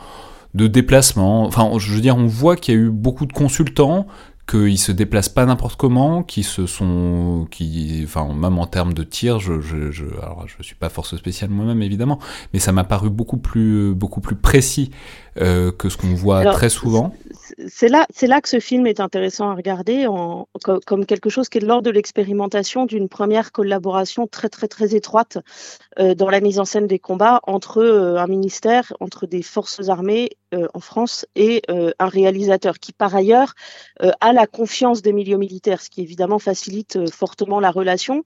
de 0.55 0.67
déplacement. 0.67 1.45
Enfin, 1.45 1.71
je 1.79 1.95
veux 1.95 2.00
dire, 2.00 2.17
on 2.17 2.26
voit 2.26 2.57
qu'il 2.57 2.75
y 2.75 2.76
a 2.76 2.81
eu 2.81 2.90
beaucoup 2.90 3.26
de 3.26 3.33
consultants, 3.33 4.07
qu'ils 4.50 4.79
se 4.79 4.90
déplacent 4.90 5.29
pas 5.29 5.47
n'importe 5.47 5.76
comment, 5.76 6.25
qui 6.25 6.43
se 6.43 6.67
sont, 6.67 7.47
qui, 7.50 8.02
enfin, 8.05 8.35
même 8.35 8.59
en 8.59 8.67
termes 8.67 8.95
de 8.95 9.05
tir, 9.05 9.38
je, 9.38 9.61
je, 9.61 9.93
je, 9.93 10.07
alors, 10.21 10.45
je 10.47 10.62
suis 10.62 10.75
pas 10.75 10.88
force 10.88 11.17
spéciale 11.17 11.50
moi-même 11.50 11.83
évidemment, 11.83 12.19
mais 12.52 12.59
ça 12.59 12.73
m'a 12.73 12.83
paru 12.83 13.11
beaucoup 13.11 13.37
plus, 13.37 13.95
beaucoup 13.95 14.21
plus 14.21 14.35
précis 14.35 14.90
euh, 15.40 15.71
que 15.71 15.88
ce 15.88 15.97
qu'on 15.97 16.14
voit 16.14 16.45
très 16.52 16.69
souvent 16.69 17.14
c'est 17.69 17.88
là, 17.88 18.07
c'est 18.11 18.26
là 18.26 18.40
que 18.40 18.49
ce 18.49 18.61
film 18.61 18.87
est 18.87 19.00
intéressant 19.00 19.50
à 19.50 19.55
regarder 19.55 20.07
en, 20.07 20.49
comme, 20.87 21.07
quelque 21.07 21.31
chose 21.31 21.49
qui 21.49 21.59
est 21.59 21.61
lors 21.61 21.83
de 21.83 21.90
l'expérimentation 21.90 22.87
d'une 22.87 23.09
première 23.09 23.52
collaboration 23.52 24.26
très 24.26 24.49
très 24.49 24.69
très 24.69 24.95
étroite 24.95 25.38
euh, 25.99 26.14
dans 26.14 26.31
la 26.31 26.40
mise 26.40 26.59
en 26.59 26.64
scène 26.64 26.87
des 26.87 26.99
combats 26.99 27.40
entre 27.45 27.79
euh, 27.79 28.17
un 28.17 28.26
ministère, 28.26 28.93
entre 29.00 29.26
des 29.26 29.43
forces 29.43 29.88
armées 29.88 30.31
euh, 30.55 30.69
en 30.75 30.81
France 30.81 31.26
et 31.37 31.62
un 31.69 32.09
réalisateur 32.09 32.79
qui 32.79 32.93
par 32.93 33.14
ailleurs 33.14 33.55
a 33.99 34.33
la 34.33 34.47
confiance 34.47 35.02
des 35.02 35.12
milieux 35.12 35.37
militaires, 35.37 35.81
ce 35.81 35.90
qui 35.90 36.02
évidemment 36.02 36.38
facilite 36.38 37.11
fortement 37.11 37.61
la 37.61 37.71
relation. 37.71 38.25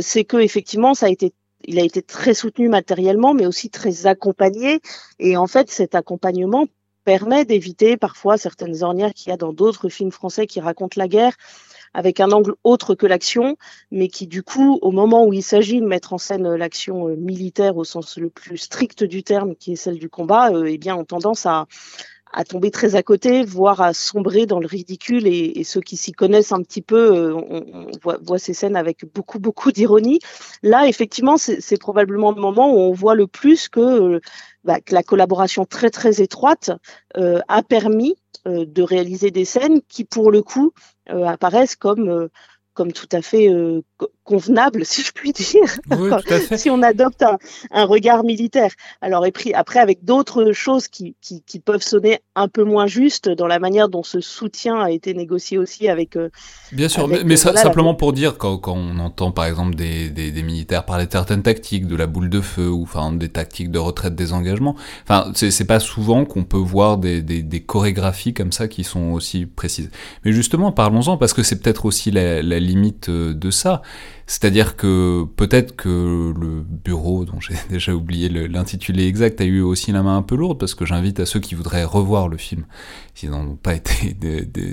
c'est 0.00 0.24
que 0.24 0.36
effectivement 0.36 0.94
ça 0.94 1.06
a 1.06 1.08
été 1.08 1.32
il 1.64 1.78
a 1.78 1.82
été 1.82 2.02
très 2.02 2.34
soutenu 2.34 2.68
matériellement, 2.68 3.34
mais 3.34 3.46
aussi 3.46 3.68
très 3.68 4.06
accompagné. 4.06 4.80
Et 5.18 5.36
en 5.36 5.46
fait, 5.46 5.70
cet 5.70 5.94
accompagnement 5.94 6.66
permet 7.08 7.46
d'éviter 7.46 7.96
parfois 7.96 8.36
certaines 8.36 8.82
ornières 8.82 9.14
qu'il 9.14 9.30
y 9.30 9.32
a 9.32 9.38
dans 9.38 9.54
d'autres 9.54 9.88
films 9.88 10.10
français 10.10 10.46
qui 10.46 10.60
racontent 10.60 11.00
la 11.00 11.08
guerre 11.08 11.32
avec 11.94 12.20
un 12.20 12.32
angle 12.32 12.54
autre 12.64 12.94
que 12.94 13.06
l'action, 13.06 13.56
mais 13.90 14.08
qui 14.08 14.26
du 14.26 14.42
coup, 14.42 14.78
au 14.82 14.90
moment 14.90 15.24
où 15.24 15.32
il 15.32 15.42
s'agit 15.42 15.80
de 15.80 15.86
mettre 15.86 16.12
en 16.12 16.18
scène 16.18 16.46
l'action 16.54 17.08
euh, 17.08 17.16
militaire 17.16 17.78
au 17.78 17.84
sens 17.84 18.18
le 18.18 18.28
plus 18.28 18.58
strict 18.58 19.04
du 19.04 19.22
terme, 19.22 19.56
qui 19.56 19.72
est 19.72 19.76
celle 19.76 19.98
du 19.98 20.10
combat, 20.10 20.50
euh, 20.50 20.66
eh 20.66 20.76
bien, 20.76 20.96
ont 20.96 21.06
tendance 21.06 21.46
à, 21.46 21.66
à 22.32 22.44
tomber 22.44 22.70
très 22.70 22.94
à 22.94 23.02
côté, 23.02 23.44
voire 23.44 23.80
à 23.80 23.94
sombrer 23.94 24.46
dans 24.46 24.60
le 24.60 24.66
ridicule. 24.66 25.26
Et, 25.26 25.64
ceux 25.64 25.80
qui 25.80 25.96
s'y 25.96 26.12
connaissent 26.12 26.52
un 26.52 26.62
petit 26.62 26.82
peu 26.82 27.16
euh, 27.16 27.34
on, 27.34 27.86
voit, 28.02 28.38
ces 28.38 28.54
scènes 28.54 28.76
avec 28.76 29.04
beaucoup, 29.14 29.38
beaucoup 29.38 29.72
d'ironie. 29.72 30.20
Là, 30.62 30.86
effectivement, 30.88 31.36
c'est 31.36 31.78
probablement 31.78 32.32
le 32.32 32.40
moment 32.40 32.72
où 32.72 32.78
on 32.78 32.92
voit 32.92 33.14
le 33.14 33.26
plus 33.26 33.68
que, 33.68 34.20
bah, 34.64 34.80
que 34.80 34.94
la 34.94 35.02
collaboration 35.02 35.64
très, 35.64 35.90
très 35.90 36.20
étroite 36.20 36.70
euh, 37.16 37.40
a 37.48 37.62
permis 37.62 38.16
euh, 38.46 38.64
de 38.66 38.82
réaliser 38.82 39.30
des 39.30 39.44
scènes 39.44 39.80
qui, 39.88 40.04
pour 40.04 40.30
le 40.30 40.42
coup, 40.42 40.72
apparaissent 41.06 41.76
comme 41.76 42.28
comme 42.78 42.92
tout 42.92 43.08
à 43.10 43.22
fait 43.22 43.52
euh, 43.52 43.82
convenable, 44.28 44.84
si 44.84 45.02
je 45.02 45.12
puis 45.12 45.32
dire, 45.32 45.64
si 46.56 46.68
on 46.68 46.82
adopte 46.82 47.24
un, 47.70 47.84
regard 47.84 48.22
militaire. 48.24 48.70
Alors, 49.00 49.24
et 49.24 49.32
puis, 49.32 49.54
après, 49.54 49.80
avec 49.80 50.04
d'autres 50.04 50.52
choses 50.52 50.88
qui, 50.88 51.16
qui, 51.22 51.60
peuvent 51.60 51.82
sonner 51.82 52.20
un 52.34 52.48
peu 52.48 52.62
moins 52.62 52.86
justes 52.86 53.28
dans 53.28 53.46
la 53.46 53.58
manière 53.58 53.88
dont 53.88 54.02
ce 54.02 54.20
soutien 54.20 54.80
a 54.80 54.90
été 54.90 55.14
négocié 55.14 55.58
aussi 55.58 55.88
avec. 55.88 56.16
Euh, 56.16 56.28
Bien 56.72 56.88
sûr, 56.88 57.08
mais, 57.08 57.36
simplement 57.36 57.94
pour 57.94 58.12
dire, 58.12 58.36
quand, 58.36 58.58
quand, 58.58 58.74
on 58.76 58.98
entend 58.98 59.32
par 59.32 59.46
exemple 59.46 59.74
des, 59.74 60.10
des, 60.10 60.30
des, 60.30 60.42
militaires 60.42 60.84
parler 60.84 61.06
de 61.06 61.12
certaines 61.12 61.42
tactiques, 61.42 61.86
de 61.86 61.96
la 61.96 62.06
boule 62.06 62.28
de 62.28 62.40
feu, 62.40 62.68
ou 62.68 62.82
enfin 62.82 63.12
des 63.12 63.30
tactiques 63.30 63.70
de 63.70 63.78
retraite 63.78 64.14
des 64.14 64.32
engagements, 64.32 64.76
enfin, 65.04 65.32
c'est 65.34 65.66
pas 65.66 65.80
souvent 65.80 66.24
qu'on 66.24 66.44
peut 66.44 66.58
voir 66.58 66.98
des, 66.98 67.22
des, 67.22 67.42
des, 67.42 67.60
chorégraphies 67.60 68.34
comme 68.34 68.52
ça 68.52 68.68
qui 68.68 68.84
sont 68.84 69.12
aussi 69.12 69.46
précises. 69.46 69.90
Mais 70.24 70.32
justement, 70.32 70.70
parlons-en, 70.70 71.16
parce 71.16 71.32
que 71.32 71.42
c'est 71.42 71.60
peut-être 71.60 71.86
aussi 71.86 72.10
la, 72.10 72.42
la 72.42 72.58
limite 72.60 73.08
euh, 73.08 73.32
de 73.34 73.50
ça. 73.50 73.82
C'est-à-dire 74.28 74.76
que 74.76 75.24
peut-être 75.36 75.74
que 75.74 76.34
le 76.38 76.62
bureau, 76.62 77.24
dont 77.24 77.40
j'ai 77.40 77.54
déjà 77.70 77.94
oublié 77.94 78.28
l'intitulé 78.28 79.06
exact, 79.06 79.40
a 79.40 79.44
eu 79.44 79.62
aussi 79.62 79.90
la 79.90 80.02
main 80.02 80.18
un 80.18 80.22
peu 80.22 80.36
lourde, 80.36 80.58
parce 80.58 80.74
que 80.74 80.84
j'invite 80.84 81.18
à 81.18 81.24
ceux 81.24 81.40
qui 81.40 81.54
voudraient 81.54 81.84
revoir 81.84 82.28
le 82.28 82.36
film, 82.36 82.66
s'ils 83.14 83.30
n'ont 83.30 83.56
pas 83.56 83.74
été 83.74 84.14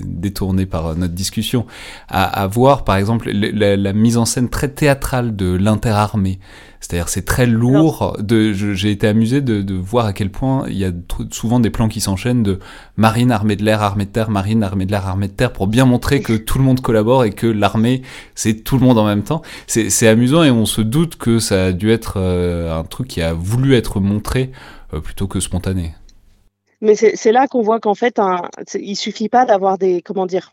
détournés 0.04 0.66
par 0.66 0.96
notre 0.98 1.14
discussion, 1.14 1.66
à, 2.10 2.46
voir 2.48 2.84
par 2.84 2.98
exemple 2.98 3.32
la, 3.32 3.94
mise 3.94 4.18
en 4.18 4.26
scène 4.26 4.50
très 4.50 4.68
théâtrale 4.68 5.38
de 5.38 5.56
l'interarmée. 5.56 6.40
C'est-à-dire 6.80 7.10
c'est 7.10 7.26
très 7.26 7.46
lourd. 7.46 8.18
De, 8.20 8.54
j'ai 8.54 8.92
été 8.92 9.08
amusé 9.08 9.42
de, 9.42 9.62
de, 9.62 9.74
voir 9.74 10.06
à 10.06 10.14
quel 10.14 10.30
point 10.30 10.66
il 10.68 10.78
y 10.78 10.86
a 10.86 10.92
souvent 11.32 11.60
des 11.60 11.70
plans 11.70 11.88
qui 11.88 12.02
s'enchaînent 12.02 12.44
de 12.44 12.60
marine, 12.98 13.32
armée 13.32 13.56
de 13.56 13.64
l'air, 13.64 13.82
armée 13.82 14.06
de 14.06 14.12
terre, 14.12 14.30
marine, 14.30 14.64
armée 14.64 14.86
de 14.86 14.92
l'air, 14.92 15.08
armée 15.08 15.28
de 15.28 15.34
terre, 15.34 15.54
pour 15.54 15.68
bien 15.68 15.86
montrer 15.86 16.22
que 16.22 16.34
tout 16.34 16.58
le 16.58 16.64
monde 16.64 16.82
collabore 16.82 17.24
et 17.24 17.32
que 17.32 17.48
l'armée 17.48 18.02
c'est 18.36 18.64
tout 18.64 18.78
le 18.78 18.86
monde 18.86 18.98
en 18.98 19.06
même 19.06 19.24
temps. 19.24 19.42
C'est 19.68 20.08
amusant 20.08 20.44
et 20.44 20.52
on 20.52 20.66
se 20.66 20.82
doute 20.82 21.16
que 21.16 21.40
ça 21.40 21.66
a 21.66 21.72
dû 21.72 21.92
être 21.92 22.16
euh, 22.18 22.78
un 22.78 22.84
truc 22.84 23.08
qui 23.08 23.22
a 23.22 23.34
voulu 23.34 23.76
être 23.76 24.00
montré 24.00 24.52
euh, 24.94 25.00
plutôt 25.00 25.28
que 25.28 25.40
spontané. 25.40 25.94
Mais 26.82 26.96
c'est 26.96 27.32
là 27.32 27.48
qu'on 27.48 27.62
voit 27.62 27.80
qu'en 27.80 27.96
fait, 27.96 28.20
un, 28.20 28.42
il 28.76 28.96
suffit 28.96 29.30
pas 29.30 29.46
d'avoir 29.46 29.78
des 29.78 30.02
comment 30.02 30.26
dire 30.26 30.52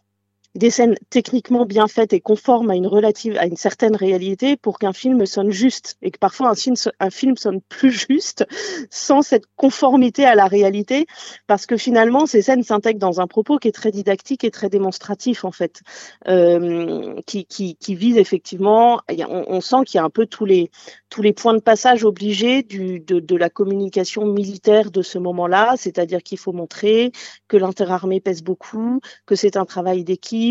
des 0.54 0.70
scènes 0.70 0.96
techniquement 1.08 1.64
bien 1.64 1.88
faites 1.88 2.12
et 2.12 2.20
conformes 2.20 2.70
à 2.70 2.76
une 2.76 2.86
relative, 2.86 3.38
à 3.38 3.46
une 3.46 3.56
certaine 3.56 3.96
réalité 3.96 4.56
pour 4.56 4.78
qu'un 4.78 4.92
film 4.92 5.24
sonne 5.24 5.50
juste 5.50 5.96
et 6.02 6.10
que 6.10 6.18
parfois 6.18 6.50
un 6.50 6.54
film, 6.54 6.76
un 7.00 7.10
film 7.10 7.36
sonne 7.36 7.60
plus 7.62 7.90
juste 7.90 8.44
sans 8.90 9.22
cette 9.22 9.46
conformité 9.56 10.26
à 10.26 10.34
la 10.34 10.46
réalité 10.46 11.06
parce 11.46 11.64
que 11.64 11.78
finalement 11.78 12.26
ces 12.26 12.42
scènes 12.42 12.64
s'intègrent 12.64 13.00
dans 13.00 13.20
un 13.20 13.26
propos 13.26 13.58
qui 13.58 13.68
est 13.68 13.72
très 13.72 13.90
didactique 13.90 14.44
et 14.44 14.50
très 14.50 14.68
démonstratif 14.68 15.44
en 15.44 15.52
fait, 15.52 15.80
euh, 16.28 17.14
qui, 17.26 17.46
qui, 17.46 17.94
vise 17.94 18.18
effectivement, 18.18 19.00
on, 19.08 19.44
on 19.48 19.60
sent 19.60 19.84
qu'il 19.86 19.98
y 19.98 20.00
a 20.00 20.04
un 20.04 20.10
peu 20.10 20.26
tous 20.26 20.44
les 20.44 20.70
tous 21.08 21.20
les 21.20 21.34
points 21.34 21.52
de 21.52 21.60
passage 21.60 22.04
obligés 22.04 22.62
du, 22.62 22.98
de, 22.98 23.20
de 23.20 23.36
la 23.36 23.50
communication 23.50 24.24
militaire 24.24 24.90
de 24.90 25.02
ce 25.02 25.18
moment-là, 25.18 25.74
c'est-à-dire 25.76 26.22
qu'il 26.22 26.38
faut 26.38 26.52
montrer 26.52 27.12
que 27.48 27.58
l'interarmée 27.58 28.18
pèse 28.18 28.42
beaucoup, 28.42 29.00
que 29.26 29.34
c'est 29.34 29.58
un 29.58 29.66
travail 29.66 30.04
d'équipe 30.04 30.41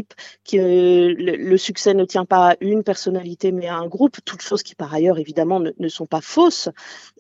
que 0.49 1.13
le, 1.17 1.57
succès 1.57 1.93
ne 1.93 2.05
tient 2.05 2.25
pas 2.25 2.51
à 2.51 2.55
une 2.61 2.83
personnalité 2.83 3.51
mais 3.51 3.67
à 3.67 3.75
un 3.75 3.87
groupe, 3.87 4.17
toutes 4.25 4.41
choses 4.41 4.63
qui 4.63 4.75
par 4.75 4.93
ailleurs 4.93 5.19
évidemment 5.19 5.59
ne, 5.59 5.87
sont 5.87 6.05
pas 6.05 6.21
fausses. 6.21 6.69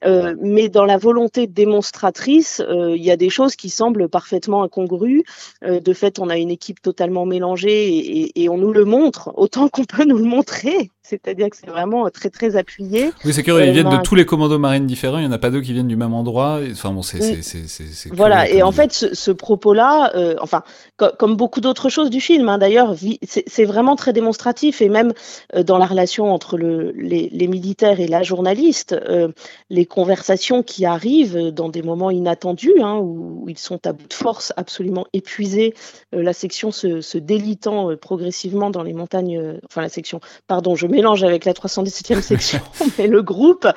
Euh, 0.05 0.35
mais 0.41 0.69
dans 0.69 0.85
la 0.85 0.97
volonté 0.97 1.47
démonstratrice, 1.47 2.61
euh, 2.61 2.95
il 2.95 3.03
y 3.03 3.11
a 3.11 3.17
des 3.17 3.29
choses 3.29 3.55
qui 3.55 3.69
semblent 3.69 4.09
parfaitement 4.09 4.63
incongrues. 4.63 5.23
Euh, 5.63 5.79
de 5.79 5.93
fait, 5.93 6.19
on 6.19 6.29
a 6.29 6.37
une 6.37 6.51
équipe 6.51 6.81
totalement 6.81 7.25
mélangée 7.25 8.31
et 8.35 8.49
on 8.49 8.57
nous 8.57 8.73
le 8.73 8.85
montre 8.85 9.31
autant 9.35 9.67
qu'on 9.73 9.85
peut 9.85 10.05
nous 10.05 10.17
le 10.17 10.23
montrer 10.23 10.91
c'est-à-dire 11.03 11.49
que 11.49 11.57
c'est 11.57 11.69
vraiment 11.69 12.09
très 12.09 12.29
très 12.29 12.55
appuyé. 12.55 13.11
Oui, 13.25 13.33
c'est 13.33 13.43
curieux, 13.43 13.65
ils 13.65 13.73
viennent 13.73 13.89
de 13.89 14.01
tous 14.03 14.15
les 14.15 14.25
commandos 14.25 14.59
marines 14.59 14.85
différents, 14.85 15.17
il 15.17 15.21
n'y 15.21 15.27
en 15.27 15.31
a 15.31 15.39
pas 15.39 15.49
deux 15.49 15.61
qui 15.61 15.73
viennent 15.73 15.87
du 15.87 15.95
même 15.95 16.13
endroit. 16.13 16.59
Enfin 16.71 16.91
bon, 16.91 17.01
c'est. 17.01 17.39
Voilà, 18.11 18.49
et 18.49 18.61
en 18.61 18.71
fait, 18.71 18.91
ce, 18.91 19.31
propos-là, 19.31 20.11
euh, 20.15 20.35
enfin, 20.39 20.63
comme 21.17 21.35
beaucoup 21.35 21.61
d'autres 21.61 21.89
choses 21.89 22.09
du 22.09 22.21
film, 22.21 22.49
hein, 22.49 22.57
d'ailleurs, 22.57 22.95
c'est 23.25 23.65
vraiment 23.65 23.95
très 23.95 24.13
démonstratif, 24.13 24.81
et 24.81 24.89
même 24.89 25.13
euh, 25.55 25.63
dans 25.63 25.77
la 25.77 25.85
relation 25.85 26.31
entre 26.31 26.57
le, 26.57 26.91
les, 26.91 27.47
militaires 27.47 27.99
et 27.99 28.07
la 28.07 28.23
journaliste, 28.23 28.93
euh, 28.93 29.29
les 29.69 29.85
conversations 29.85 30.61
qui 30.63 30.85
arrivent 30.85 31.49
dans 31.51 31.69
des 31.69 31.81
moments 31.81 32.11
inattendus, 32.11 32.81
hein, 32.81 32.97
où, 32.97 33.45
ils 33.47 33.57
sont 33.57 33.85
à 33.87 33.93
bout 33.93 34.07
de 34.07 34.13
force, 34.13 34.53
absolument 34.55 35.05
épuisés, 35.13 35.73
la 36.11 36.33
section 36.33 36.71
se, 36.71 37.01
se 37.01 37.17
délitant 37.17 37.95
progressivement 37.97 38.69
dans 38.69 38.83
les 38.83 38.93
montagnes, 38.93 39.59
enfin 39.65 39.81
la 39.81 39.89
section, 39.89 40.19
pardon, 40.47 40.75
je 40.75 40.87
mélange 40.91 41.23
avec 41.23 41.45
la 41.45 41.53
317e 41.53 42.21
section, 42.21 42.59
mais 42.99 43.07
le 43.07 43.23
groupe, 43.23 43.67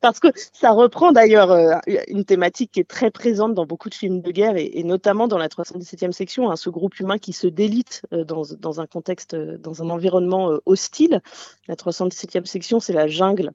parce 0.00 0.18
que 0.18 0.28
ça 0.52 0.70
reprend 0.70 1.12
d'ailleurs 1.12 1.52
euh, 1.52 1.76
une 2.08 2.24
thématique 2.24 2.72
qui 2.72 2.80
est 2.80 2.88
très 2.88 3.10
présente 3.10 3.54
dans 3.54 3.66
beaucoup 3.66 3.90
de 3.90 3.94
films 3.94 4.22
de 4.22 4.30
guerre 4.32 4.54
et, 4.56 4.82
notamment 4.82 5.28
dans 5.28 5.38
la 5.38 5.48
317e 5.48 6.12
section, 6.12 6.50
hein, 6.50 6.56
ce 6.56 6.70
groupe 6.70 6.98
humain 6.98 7.18
qui 7.18 7.32
se 7.32 7.46
délite 7.46 8.02
euh, 8.12 8.24
dans, 8.24 8.80
un 8.80 8.86
contexte, 8.86 9.36
dans 9.36 9.82
un 9.82 9.90
environnement 9.90 10.58
hostile. 10.66 11.20
La 11.68 11.76
317e 11.76 12.46
section, 12.46 12.80
c'est 12.80 12.92
la 12.92 13.06
jungle 13.06 13.52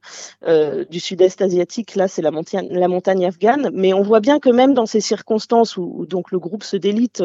du 0.90 1.00
sud-est 1.00 1.42
asiatique. 1.42 1.96
Là, 1.96 2.08
c'est 2.08 2.22
la 2.22 2.30
montagne, 2.30 2.68
la 2.70 2.88
montagne 2.88 3.26
afghane. 3.26 3.70
Mais 3.74 3.92
on 3.92 4.02
voit 4.02 4.20
bien 4.20 4.38
que 4.38 4.48
même 4.48 4.74
dans 4.74 4.86
ces 4.86 5.00
circonstances 5.00 5.76
où, 5.76 5.92
où 5.94 6.06
donc 6.06 6.30
le 6.30 6.38
groupe 6.38 6.62
se 6.62 6.76
délite 6.76 7.22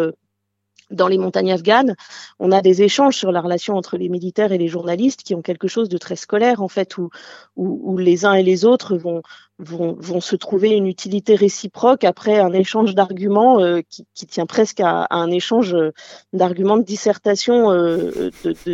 dans 0.92 1.08
les 1.08 1.18
montagnes 1.18 1.52
afghanes, 1.52 1.96
on 2.40 2.52
a 2.52 2.62
des 2.62 2.84
échanges 2.84 3.16
sur 3.16 3.32
la 3.32 3.42
relation 3.42 3.76
entre 3.76 3.98
les 3.98 4.10
militaires 4.10 4.52
et 4.52 4.58
les 4.58 4.68
journalistes 4.68 5.24
qui 5.24 5.36
ont 5.36 5.42
quelque 5.42 5.68
chose 5.68 5.90
de 5.90 5.98
très 5.98 6.16
scolaire, 6.16 6.62
en 6.62 6.68
fait, 6.68 6.98
où, 6.98 7.10
où, 7.56 7.80
où 7.84 7.98
les 7.98 8.26
uns 8.26 8.34
et 8.34 8.44
les 8.44 8.66
autres 8.66 8.98
vont, 8.98 9.22
vont, 9.60 9.96
vont, 10.00 10.20
se 10.20 10.36
trouver 10.36 10.72
une 10.72 10.88
utilité 10.88 11.36
réciproque 11.36 12.04
après 12.04 12.40
un 12.40 12.52
échange 12.54 12.96
d'arguments 12.96 13.62
euh, 13.62 13.82
qui, 13.88 14.06
qui, 14.16 14.26
tient 14.26 14.48
presque 14.48 14.80
à, 14.80 15.04
à 15.04 15.18
un 15.18 15.30
échange 15.30 15.76
euh, 15.76 15.92
d'arguments 16.34 16.78
de 16.78 16.84
dissertation 16.84 17.72
euh, 17.72 18.32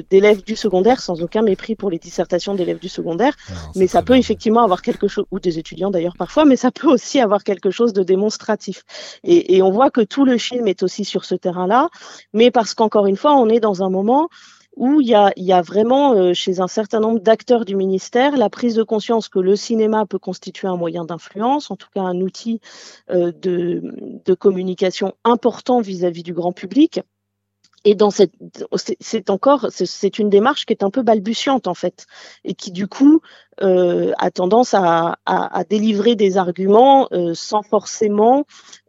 d'élèves 0.10 0.40
de, 0.40 0.44
du 0.44 0.56
secondaire, 0.56 1.02
sans 1.02 1.22
aucun 1.22 1.42
mépris 1.42 1.76
pour 1.76 1.90
les 1.90 2.00
dissertations 2.00 2.56
d'élèves 2.56 2.80
du 2.80 2.88
secondaire. 2.88 3.36
Non, 3.50 3.56
mais 3.76 3.88
ça 3.88 4.02
peut 4.02 4.14
bien. 4.14 4.22
effectivement 4.22 4.64
avoir 4.64 4.82
quelque 4.82 5.08
chose, 5.08 5.26
ou 5.32 5.40
des 5.40 5.60
étudiants 5.60 5.92
d'ailleurs 5.92 6.16
parfois, 6.18 6.46
mais 6.46 6.56
ça 6.56 6.72
peut 6.72 6.88
aussi 6.88 7.20
avoir 7.20 7.44
quelque 7.44 7.72
chose 7.72 7.92
de 7.92 8.04
démonstratif. 8.04 8.84
Et, 9.24 9.58
et 9.58 9.62
on 9.62 9.72
voit 9.72 9.92
que 9.92 10.02
tout 10.02 10.24
le 10.24 10.38
film 10.38 10.68
est 10.68 10.82
aussi 10.82 11.04
sur 11.04 11.26
ce 11.26 11.36
terrain-là, 11.36 11.90
mais 12.34 12.52
parce 12.52 12.74
qu'encore 12.74 13.08
une 13.08 13.18
fois, 13.18 13.36
on 13.36 13.50
est 13.50 13.60
dans 13.60 13.84
un 13.84 13.90
moment 13.90 14.30
où 14.76 15.02
il 15.02 15.08
y 15.08 15.16
a, 15.16 15.32
y 15.36 15.52
a 15.52 15.62
vraiment 15.62 16.14
euh, 16.14 16.34
chez 16.34 16.60
un 16.60 16.68
certain 16.68 17.00
nombre 17.00 17.20
d'acteurs 17.20 17.66
du 17.66 17.76
ministère 17.76 18.38
la 18.38 18.50
prise 18.50 18.76
de 18.76 18.84
conscience 18.84 19.30
que 19.30 19.40
le 19.40 19.56
cinéma 19.56 20.06
peut 20.06 20.20
constituer 20.20 20.68
un 20.68 20.78
moyen 20.78 21.06
d'influence, 21.06 21.72
en 21.72 21.76
tout 21.76 21.90
cas 21.94 22.02
un 22.02 22.22
outil 22.22 22.62
euh, 23.10 23.32
de, 23.32 23.82
de, 24.26 24.34
communication 24.34 25.14
important 25.24 25.82
vis-à-vis 25.82 26.22
-vis 26.22 26.24
du 26.24 26.34
grand 26.34 26.54
public. 26.54 27.02
Et 27.86 27.96
dans 27.96 28.12
cette, 28.12 28.34
c'est 29.00 29.30
encore, 29.30 29.68
c'est 29.70 30.20
une 30.20 30.30
démarche 30.30 30.66
qui 30.66 30.74
est 30.74 30.84
un 30.84 30.90
peu 30.90 31.02
balbutiante 31.02 31.68
en 31.68 31.74
fait, 31.74 32.08
et 32.44 32.54
qui 32.54 32.72
du 32.72 32.88
coup 32.88 33.22
euh, 33.62 34.14
a 34.18 34.32
tendance 34.32 34.74
à, 34.74 35.18
délivrer 35.70 36.16
des 36.16 36.38
arguments 36.38 37.08
euh, 37.12 37.34
sans 37.34 37.62
forcément 37.62 38.46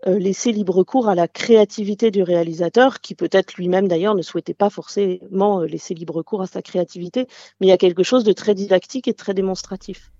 euh, 0.06 0.18
laisser 0.18 0.52
libre 0.52 0.82
cours 0.84 1.08
à 1.08 1.14
la 1.14 1.28
créativité 1.28 2.10
du 2.10 2.22
réalisateur, 2.22 3.00
qui 3.00 3.14
peut-être 3.14 3.54
lui-même 3.54 3.88
d'ailleurs 3.88 4.14
ne 4.14 4.22
souhaitait 4.22 4.54
pas 4.54 4.70
forcément 4.70 5.60
laisser 5.60 5.94
libre 5.94 6.22
cours 6.22 6.42
à 6.42 6.46
sa 6.46 6.62
créativité, 6.62 7.26
mais 7.60 7.66
il 7.66 7.70
y 7.70 7.72
a 7.72 7.78
quelque 7.78 8.02
chose 8.02 8.24
de 8.24 8.32
très 8.32 8.54
didactique 8.54 9.08
et 9.08 9.14
très 9.14 9.34
démonstratif. 9.34 10.10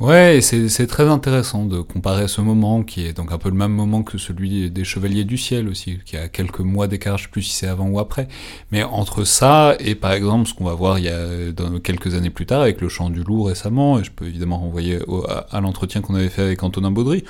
Ouais, 0.00 0.40
c'est 0.42 0.86
très 0.88 1.08
intéressant 1.08 1.64
de 1.64 1.80
comparer 1.80 2.26
ce 2.26 2.40
moment, 2.40 2.82
qui 2.82 3.06
est 3.06 3.12
donc 3.12 3.30
un 3.30 3.38
peu 3.38 3.48
le 3.48 3.54
même 3.54 3.72
moment 3.72 4.02
que 4.02 4.18
celui 4.18 4.70
des 4.70 4.84
Chevaliers 4.84 5.24
du 5.24 5.38
Ciel 5.38 5.68
aussi, 5.68 5.98
qui 6.04 6.16
a 6.16 6.28
quelques 6.28 6.60
mois 6.60 6.88
d'écart, 6.88 7.18
je 7.18 7.24
sais 7.24 7.30
plus 7.30 7.42
si 7.42 7.54
c'est 7.54 7.68
avant 7.68 7.86
ou 7.88 8.00
après, 8.00 8.26
mais 8.72 8.82
entre 8.82 9.24
ça 9.24 9.76
et 9.78 9.94
par 9.94 10.12
exemple 10.12 10.48
ce 10.48 10.54
qu'on 10.54 10.64
va 10.64 10.74
voir 10.74 10.98
il 10.98 11.04
y 11.04 11.08
a 11.08 11.52
quelques 11.84 12.14
années 12.14 12.30
plus 12.30 12.46
tard 12.46 12.62
avec 12.62 12.80
le 12.80 12.88
Chant 12.88 13.10
du 13.10 13.22
Loup 13.22 13.44
récemment, 13.44 13.91
et 13.98 14.04
je 14.04 14.10
peux 14.10 14.26
évidemment 14.26 14.58
renvoyer 14.58 14.98
à, 15.50 15.60
l'entretien 15.60 16.00
qu'on 16.00 16.14
avait 16.14 16.28
fait 16.28 16.42
avec 16.42 16.62
Antonin 16.62 16.90
Baudry, 16.90 17.24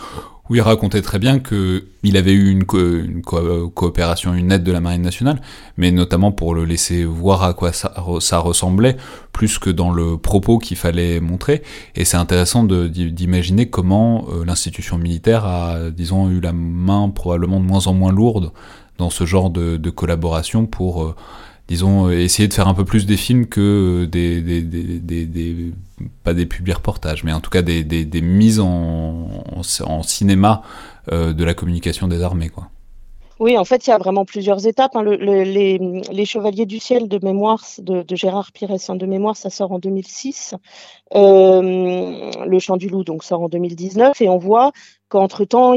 où 0.48 0.55
il 0.55 0.61
racontait 0.61 1.03
très 1.03 1.18
bien 1.18 1.38
que 1.38 1.85
il 2.03 2.16
avait 2.16 2.33
eu 2.33 2.51
une, 2.51 2.64
co 2.64 2.79
une 2.79 3.22
co 3.22 3.68
coopération, 3.70 4.35
une 4.35 4.51
aide 4.53 4.64
de 4.64 4.72
la 4.72 4.81
Marine 4.81 5.03
nationale, 5.03 5.40
mais 5.77 5.92
notamment 5.92 6.33
pour 6.33 6.55
le 6.55 6.64
laisser 6.64 7.05
voir 7.05 7.42
à 7.42 7.55
quoi 7.55 7.72
ça, 7.72 7.92
ressemblait, 8.38 8.96
plus 9.33 9.59
que 9.59 9.70
dans 9.70 9.92
le 9.92 10.18
propos 10.18 10.59
qu'il 10.59 10.77
fallait 10.77 11.20
montrer. 11.20 11.62
Et 11.94 12.05
c'est 12.05 12.16
intéressant 12.16 12.64
d'imaginer 12.64 13.70
comment 13.70 14.27
euh, 14.31 14.44
l'institution 14.44 14.98
militaire 14.98 15.44
a, 15.44 15.90
disons, 15.90 16.29
eu 16.29 16.40
la 16.40 16.53
main 16.53 17.09
probablement 17.09 17.61
de 17.61 17.64
moins 17.64 17.87
en 17.87 17.94
moins 17.94 18.12
lourde 18.12 18.53
dans 18.98 19.11
ce 19.11 19.25
genre 19.25 19.51
de, 19.51 19.77
de 19.77 19.90
collaboration 19.90 20.66
pour 20.66 21.03
euh, 21.03 21.14
disons, 21.68 22.09
euh, 22.09 22.12
essayer 22.12 22.48
de 22.48 22.55
faire 22.55 22.68
un 22.68 22.75
peu 22.75 22.85
plus 22.85 23.07
des 23.07 23.16
films 23.16 23.46
que 23.46 24.09
des, 24.11 24.40
des, 24.40 24.62
des, 24.62 24.98
des, 24.98 25.27
des 25.27 25.72
pas 26.25 26.35
des 26.35 26.46
publics 26.46 26.75
reportages, 26.77 27.25
mais 27.25 27.33
en 27.33 27.40
tout 27.40 27.51
cas 27.51 27.62
des 27.62 28.22
mises 28.22 28.61
en, 28.61 29.44
en, 29.46 29.62
en 29.85 30.03
cinéma 30.03 30.62
euh, 31.11 31.33
de 31.33 31.44
la 31.44 31.55
communication 31.55 32.09
des 32.09 32.22
armées, 32.22 32.48
quoi. 32.48 32.68
Oui, 33.43 33.59
en 33.59 33.65
fait, 33.65 33.89
il 33.89 33.91
y 33.91 33.93
a 33.93 33.99
vraiment 33.99 34.25
plusieurs 34.25 34.69
étapes. 34.69 34.95
Hein. 34.95 35.03
Le, 35.03 35.17
le, 35.17 35.43
les, 35.43 36.25
Chevaliers 36.25 36.65
du 36.65 36.79
Ciel 36.79 37.09
de 37.09 37.19
mémoire 37.21 37.65
de, 37.79 38.05
Gérard 38.15 38.53
Pires 38.53 38.69
de 38.69 39.07
mémoire, 39.07 39.37
ça 39.37 39.51
sort 39.51 39.73
en 39.73 39.81
2006. 39.81 40.55
Euh, 41.17 42.31
le 42.47 42.59
Chant 42.61 42.77
du 42.77 42.89
Loup 42.89 43.03
donc 43.03 43.25
sort 43.25 43.43
en 43.43 43.49
2019 43.49 44.21
et 44.21 44.29
on 44.29 44.39
voit 44.39 44.71
qu'entre-temps, 45.09 45.75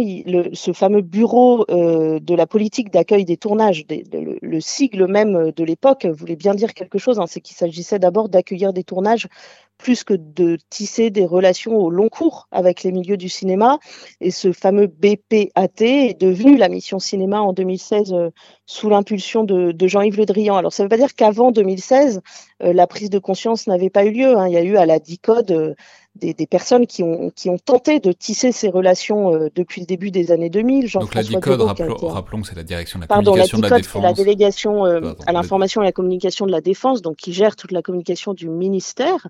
ce 0.54 0.74
fameux 0.74 1.02
bureau 1.02 1.66
euh, 1.72 2.20
de 2.20 2.36
la 2.36 2.46
politique 2.46 2.92
d'accueil 2.92 3.26
des 3.26 3.36
tournages, 3.36 3.84
le, 3.90 4.38
le, 4.40 4.62
sigle 4.62 5.08
même 5.08 5.52
de 5.52 5.64
l'époque, 5.64 6.06
voulait 6.06 6.36
bien 6.36 6.54
dire 6.54 6.76
quelque 6.76 7.00
chose. 7.00 7.20
Hein, 7.20 7.26
C'est 7.28 7.42
qu'il 7.42 7.58
s'agissait 7.58 7.98
d'abord 7.98 8.30
d'accueillir 8.30 8.74
des 8.74 8.84
tournages 8.84 9.28
plus 9.78 10.04
que 10.04 10.14
de 10.14 10.58
tisser 10.70 11.10
des 11.10 11.26
relations 11.26 11.78
au 11.78 11.90
long 11.90 12.10
cours 12.10 12.48
avec 12.52 12.84
les 12.84 12.92
milieux 12.92 13.18
du 13.18 13.30
cinéma. 13.30 13.80
Et 14.22 14.32
ce 14.32 14.52
fameux 14.52 14.88
BPAT 14.88 15.82
est 15.82 16.20
devenu 16.20 16.58
la 16.58 16.70
mission 16.70 17.00
cinéma 17.00 17.42
en 17.42 17.54
2016 17.54 18.14
euh, 18.14 18.30
sous 18.66 18.90
l'impulsion 18.90 19.44
de, 19.44 19.76
Jean-Yves 19.88 20.18
Le 20.18 20.26
Drian. 20.26 20.56
Alors 20.56 20.74
ça 20.74 20.84
ne 20.84 20.86
veut 20.86 20.90
pas 20.90 20.98
dire 20.98 21.14
qu'avant 21.16 21.52
2016, 21.52 22.22
euh, 22.64 22.74
la 22.74 22.88
prise 22.88 23.10
de 23.10 23.20
conscience 23.20 23.68
n'avait 23.68 23.90
pas 23.90 24.06
eu 24.06 24.12
lieu. 24.12 24.38
Hein. 24.38 24.48
Il 24.48 24.54
y 24.54 24.58
a 24.58 24.64
eu 24.64 24.78
à 24.78 24.86
la 24.86 25.00
DICODE 25.00 25.52
euh, 25.52 25.76
des, 26.16 26.34
des, 26.34 26.48
personnes 26.48 26.88
qui 26.88 27.04
ont, 27.04 27.32
qui 27.36 27.50
ont 27.50 27.58
tenté 27.58 28.00
de 28.00 28.12
tisser 28.12 28.52
ces 28.52 28.70
relations 28.70 29.34
euh, 29.34 29.50
depuis 29.56 29.82
le 29.82 29.88
début 29.88 30.12
des 30.12 30.32
années 30.32 30.50
2000. 30.50 30.92
Donc 30.92 31.14
la 31.14 31.24
DICODE, 31.24 31.62
rappelons, 31.62 31.96
été... 31.96 32.08
rappelons, 32.08 32.42
que 32.42 32.48
c'est 32.48 32.56
la 32.56 32.64
direction 32.64 33.00
de 33.00 33.04
la 33.04 33.08
Pardon, 33.08 33.32
communication 33.32 33.58
la 33.60 33.68
DICODE, 33.68 33.70
de 33.70 33.76
la 33.76 33.82
défense. 33.82 34.04
la 34.04 34.14
délégation 34.14 34.86
euh, 34.86 35.02
Pardon, 35.02 35.24
à 35.28 35.32
l'information 35.34 35.82
et 35.82 35.86
à 35.86 35.88
la 35.88 35.92
communication 35.92 36.46
de 36.46 36.52
la 36.52 36.62
défense, 36.62 37.02
donc 37.02 37.18
qui 37.18 37.34
gère 37.34 37.56
toute 37.56 37.72
la 37.72 37.82
communication 37.82 38.34
du 38.34 38.50
ministère. 38.50 39.28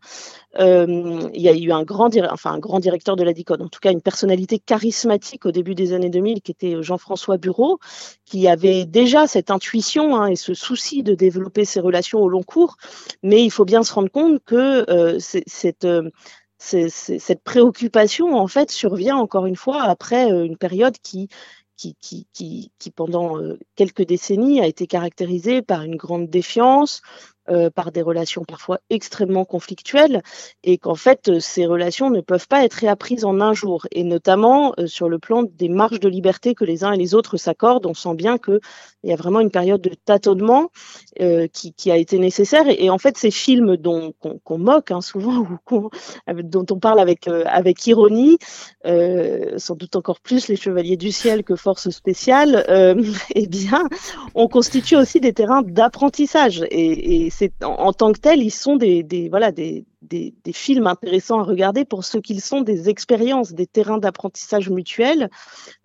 Euh, 0.59 1.29
il 1.33 1.41
y 1.41 1.49
a 1.49 1.53
eu 1.53 1.71
un 1.71 1.83
grand, 1.83 2.15
enfin, 2.31 2.53
un 2.53 2.59
grand 2.59 2.79
directeur 2.79 3.15
de 3.15 3.23
la 3.23 3.33
DICODE, 3.33 3.61
en 3.61 3.67
tout 3.67 3.79
cas 3.79 3.91
une 3.91 4.01
personnalité 4.01 4.59
charismatique 4.59 5.45
au 5.45 5.51
début 5.51 5.75
des 5.75 5.93
années 5.93 6.09
2000, 6.09 6.41
qui 6.41 6.51
était 6.51 6.81
Jean-François 6.81 7.37
Bureau, 7.37 7.79
qui 8.25 8.47
avait 8.47 8.85
déjà 8.85 9.27
cette 9.27 9.51
intuition 9.51 10.15
hein, 10.15 10.27
et 10.27 10.35
ce 10.35 10.53
souci 10.53 11.03
de 11.03 11.13
développer 11.13 11.65
ces 11.65 11.79
relations 11.79 12.19
au 12.19 12.29
long 12.29 12.43
cours. 12.43 12.77
Mais 13.23 13.43
il 13.43 13.51
faut 13.51 13.65
bien 13.65 13.83
se 13.83 13.93
rendre 13.93 14.09
compte 14.09 14.43
que 14.45 14.89
euh, 14.89 15.19
cette 15.19 15.85
euh, 15.85 16.09
c'est, 16.57 16.89
c'est, 16.89 17.19
cette 17.19 17.43
préoccupation, 17.43 18.35
en 18.35 18.47
fait, 18.47 18.71
survient 18.71 19.17
encore 19.17 19.45
une 19.45 19.55
fois 19.55 19.83
après 19.83 20.31
euh, 20.31 20.45
une 20.45 20.57
période 20.57 20.97
qui, 20.99 21.27
qui, 21.77 21.95
qui, 22.01 22.27
qui, 22.33 22.71
qui 22.79 22.91
pendant 22.91 23.37
euh, 23.39 23.59
quelques 23.75 24.03
décennies, 24.03 24.61
a 24.61 24.67
été 24.67 24.87
caractérisée 24.87 25.61
par 25.61 25.83
une 25.83 25.95
grande 25.95 26.29
défiance, 26.29 27.01
euh, 27.47 27.69
par 27.69 27.91
des 27.91 28.01
relations 28.01 28.43
parfois 28.43 28.79
extrêmement 28.89 29.45
conflictuelles 29.45 30.23
et 30.63 30.79
qu'en 30.79 30.95
fait 30.95 31.29
euh, 31.29 31.39
ces 31.39 31.67
relations 31.67 32.09
ne 32.09 32.21
peuvent 32.21 32.47
pas 32.47 32.65
être 32.65 32.73
réapprises 32.73 33.23
en 33.23 33.39
un 33.39 33.53
jour. 33.53 33.85
Et 33.91 34.03
notamment 34.03 34.73
euh, 34.79 34.87
sur 34.87 35.09
le 35.09 35.19
plan 35.19 35.43
des 35.43 35.69
marges 35.69 35.99
de 35.99 36.09
liberté 36.09 36.55
que 36.55 36.65
les 36.65 36.83
uns 36.83 36.91
et 36.91 36.97
les 36.97 37.13
autres 37.13 37.37
s'accordent 37.37 37.85
on 37.85 37.93
sent 37.93 38.15
bien 38.15 38.39
que 38.39 38.59
il 39.03 39.11
y 39.11 39.13
a 39.13 39.15
vraiment 39.15 39.41
une 39.41 39.51
période 39.51 39.81
de 39.81 39.91
tâtonnement 40.05 40.71
qui, 41.53 41.91
a 41.91 41.97
été 41.97 42.17
nécessaire. 42.17 42.63
Et, 42.67 42.89
en 42.89 42.97
fait 42.97 43.15
ces 43.15 43.29
films 43.29 43.77
dont 43.77 44.13
qu'on 44.19 44.39
qu 44.39 44.59
moque 44.59 44.89
hein, 44.89 45.01
souvent 45.01 45.45
ou 45.71 45.89
dont 46.41 46.65
on 46.71 46.79
parle 46.79 46.99
avec 46.99 47.27
avec 47.27 47.85
ironie 47.85 48.39
sans 48.83 49.75
doute 49.75 49.95
encore 49.95 50.19
plus 50.19 50.47
les 50.47 50.55
chevaliers 50.55 50.97
du 50.97 51.11
ciel 51.11 51.43
que 51.43 51.55
force 51.55 51.91
spéciale 51.91 52.65
eh 53.35 53.47
bien 53.47 53.87
on 54.33 54.47
constitue 54.47 54.95
aussi 54.95 55.19
des 55.19 55.33
terrains 55.33 55.61
d'apprentissage. 55.61 56.63
Et, 56.71 57.29
en, 57.61 57.93
tant 57.93 58.11
que 58.11 58.19
tels, 58.19 58.41
ils 58.41 58.51
sont 58.51 58.75
des, 58.75 59.05
films 60.53 60.87
intéressants 60.87 61.39
à 61.39 61.43
regarder 61.43 61.85
pour 61.85 62.03
ce 62.03 62.17
qu'ils 62.17 62.41
sont 62.41 62.61
des 62.61 62.89
expériences, 62.89 63.53
des 63.53 63.67
terrains 63.67 63.97
d'apprentissage 63.97 64.69
mutuel 64.69 65.29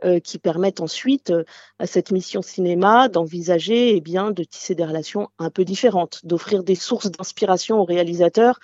euh, 0.05 0.21
qui 0.21 0.39
permettent 0.39 0.81
ensuite 0.81 1.31
euh, 1.31 1.45
à 1.79 1.87
cette 1.87 2.13
mission 2.13 2.43
cinéma 2.43 3.09
d'envisager 3.09 3.97
eh 3.97 4.01
bien 4.01 4.31
de 4.31 4.45
tisser 4.45 4.75
des 4.75 4.85
relations 4.85 5.29
un 5.39 5.51
peu 5.51 5.65
différentes, 5.65 6.21
d'offrir 6.25 6.63
des 6.63 6.75
sources 6.75 7.11
d'inspiration 7.11 7.81
aux 7.81 7.85
réalisateurs 7.85 8.59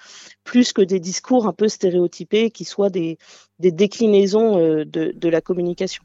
plus 0.44 0.72
que 0.72 0.82
des 0.82 1.00
discours 1.00 1.46
un 1.46 1.52
peu 1.52 1.68
stéréotypés 1.68 2.50
qui 2.50 2.64
soient 2.64 2.90
des, 2.90 3.18
déclinaisons 3.58 4.58
euh, 4.58 4.84
de 4.84 5.28
la 5.28 5.40
communication. 5.40 6.02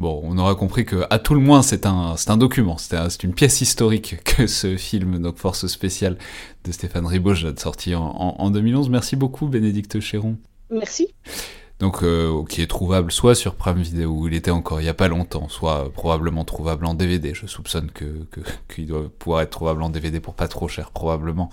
Bon, 0.00 0.22
on 0.24 0.38
aura 0.38 0.54
compris 0.54 0.86
que, 0.86 1.04
à 1.10 1.18
tout 1.18 1.34
le 1.34 1.42
moins, 1.42 1.60
c'est 1.60 1.84
un, 1.84 2.16
document, 2.38 2.78
c'est, 2.78 2.96
un, 2.96 3.10
c'est 3.10 3.22
une 3.22 3.34
pièce 3.34 3.60
historique 3.60 4.16
que 4.24 4.46
ce 4.46 4.78
film, 4.78 5.18
donc 5.18 5.36
Force 5.36 5.66
spéciale 5.66 6.16
de 6.64 6.72
Stéphane 6.72 7.04
Ribauche, 7.04 7.44
sorti 7.58 7.94
en, 7.94 8.04
en, 8.04 8.36
en 8.38 8.50
2011. 8.50 8.88
Merci 8.88 9.14
beaucoup, 9.14 9.46
Bénédicte 9.46 10.00
Chéron. 10.00 10.38
Merci. 10.70 11.08
Donc 11.80 12.02
euh, 12.02 12.44
qui 12.44 12.60
est 12.60 12.66
trouvable 12.66 13.10
soit 13.10 13.34
sur 13.34 13.54
Prime 13.54 13.80
Video 13.80 14.10
où 14.10 14.28
il 14.28 14.34
était 14.34 14.50
encore 14.50 14.82
il 14.82 14.84
y 14.84 14.90
a 14.90 14.94
pas 14.94 15.08
longtemps, 15.08 15.48
soit 15.48 15.90
probablement 15.92 16.44
trouvable 16.44 16.84
en 16.84 16.92
DVD. 16.92 17.32
Je 17.34 17.46
soupçonne 17.46 17.90
que 17.90 18.26
qu'il 18.72 18.86
doit 18.86 19.08
pouvoir 19.18 19.40
être 19.40 19.50
trouvable 19.50 19.82
en 19.82 19.88
DVD 19.88 20.20
pour 20.20 20.34
pas 20.34 20.46
trop 20.46 20.68
cher 20.68 20.90
probablement, 20.90 21.48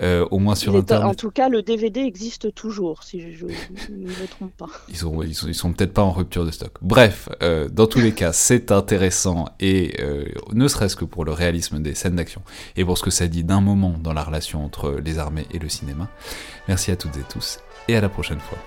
euh, 0.00 0.26
au 0.30 0.38
moins 0.38 0.54
sur 0.54 0.76
internet. 0.76 1.06
En 1.06 1.14
tout 1.14 1.30
cas, 1.30 1.48
le 1.48 1.62
DVD 1.62 2.00
existe 2.00 2.54
toujours, 2.54 3.02
si 3.02 3.32
je 3.32 3.46
ne 3.46 4.06
me 4.06 4.26
trompe 4.26 4.52
pas. 4.56 4.68
Ils 4.88 4.96
sont 4.96 5.22
ils 5.22 5.34
sont, 5.34 5.48
ils 5.48 5.54
sont 5.54 5.72
peut-être 5.72 5.94
pas 5.94 6.02
en 6.02 6.12
rupture 6.12 6.44
de 6.44 6.50
stock. 6.50 6.72
Bref, 6.82 7.30
euh, 7.42 7.68
dans 7.70 7.86
tous 7.86 8.00
les 8.00 8.12
cas, 8.12 8.32
c'est 8.32 8.72
intéressant 8.72 9.46
et 9.60 9.96
ne 10.52 10.68
serait-ce 10.68 10.96
que 10.96 11.04
pour 11.04 11.24
le 11.24 11.32
réalisme 11.32 11.80
des 11.80 11.94
scènes 11.94 12.16
d'action 12.16 12.42
et 12.76 12.84
pour 12.84 12.98
ce 12.98 13.02
que 13.02 13.10
ça 13.10 13.28
dit 13.28 13.44
d'un 13.44 13.60
moment 13.60 13.96
dans 13.98 14.12
la 14.12 14.22
relation 14.22 14.64
entre 14.64 15.00
les 15.02 15.18
armées 15.18 15.46
et 15.52 15.58
le 15.58 15.68
cinéma. 15.68 16.08
Merci 16.68 16.90
à 16.90 16.96
toutes 16.96 17.16
et 17.16 17.24
tous 17.28 17.60
et 17.88 17.96
à 17.96 18.00
la 18.00 18.08
prochaine 18.08 18.40
fois. 18.40 18.58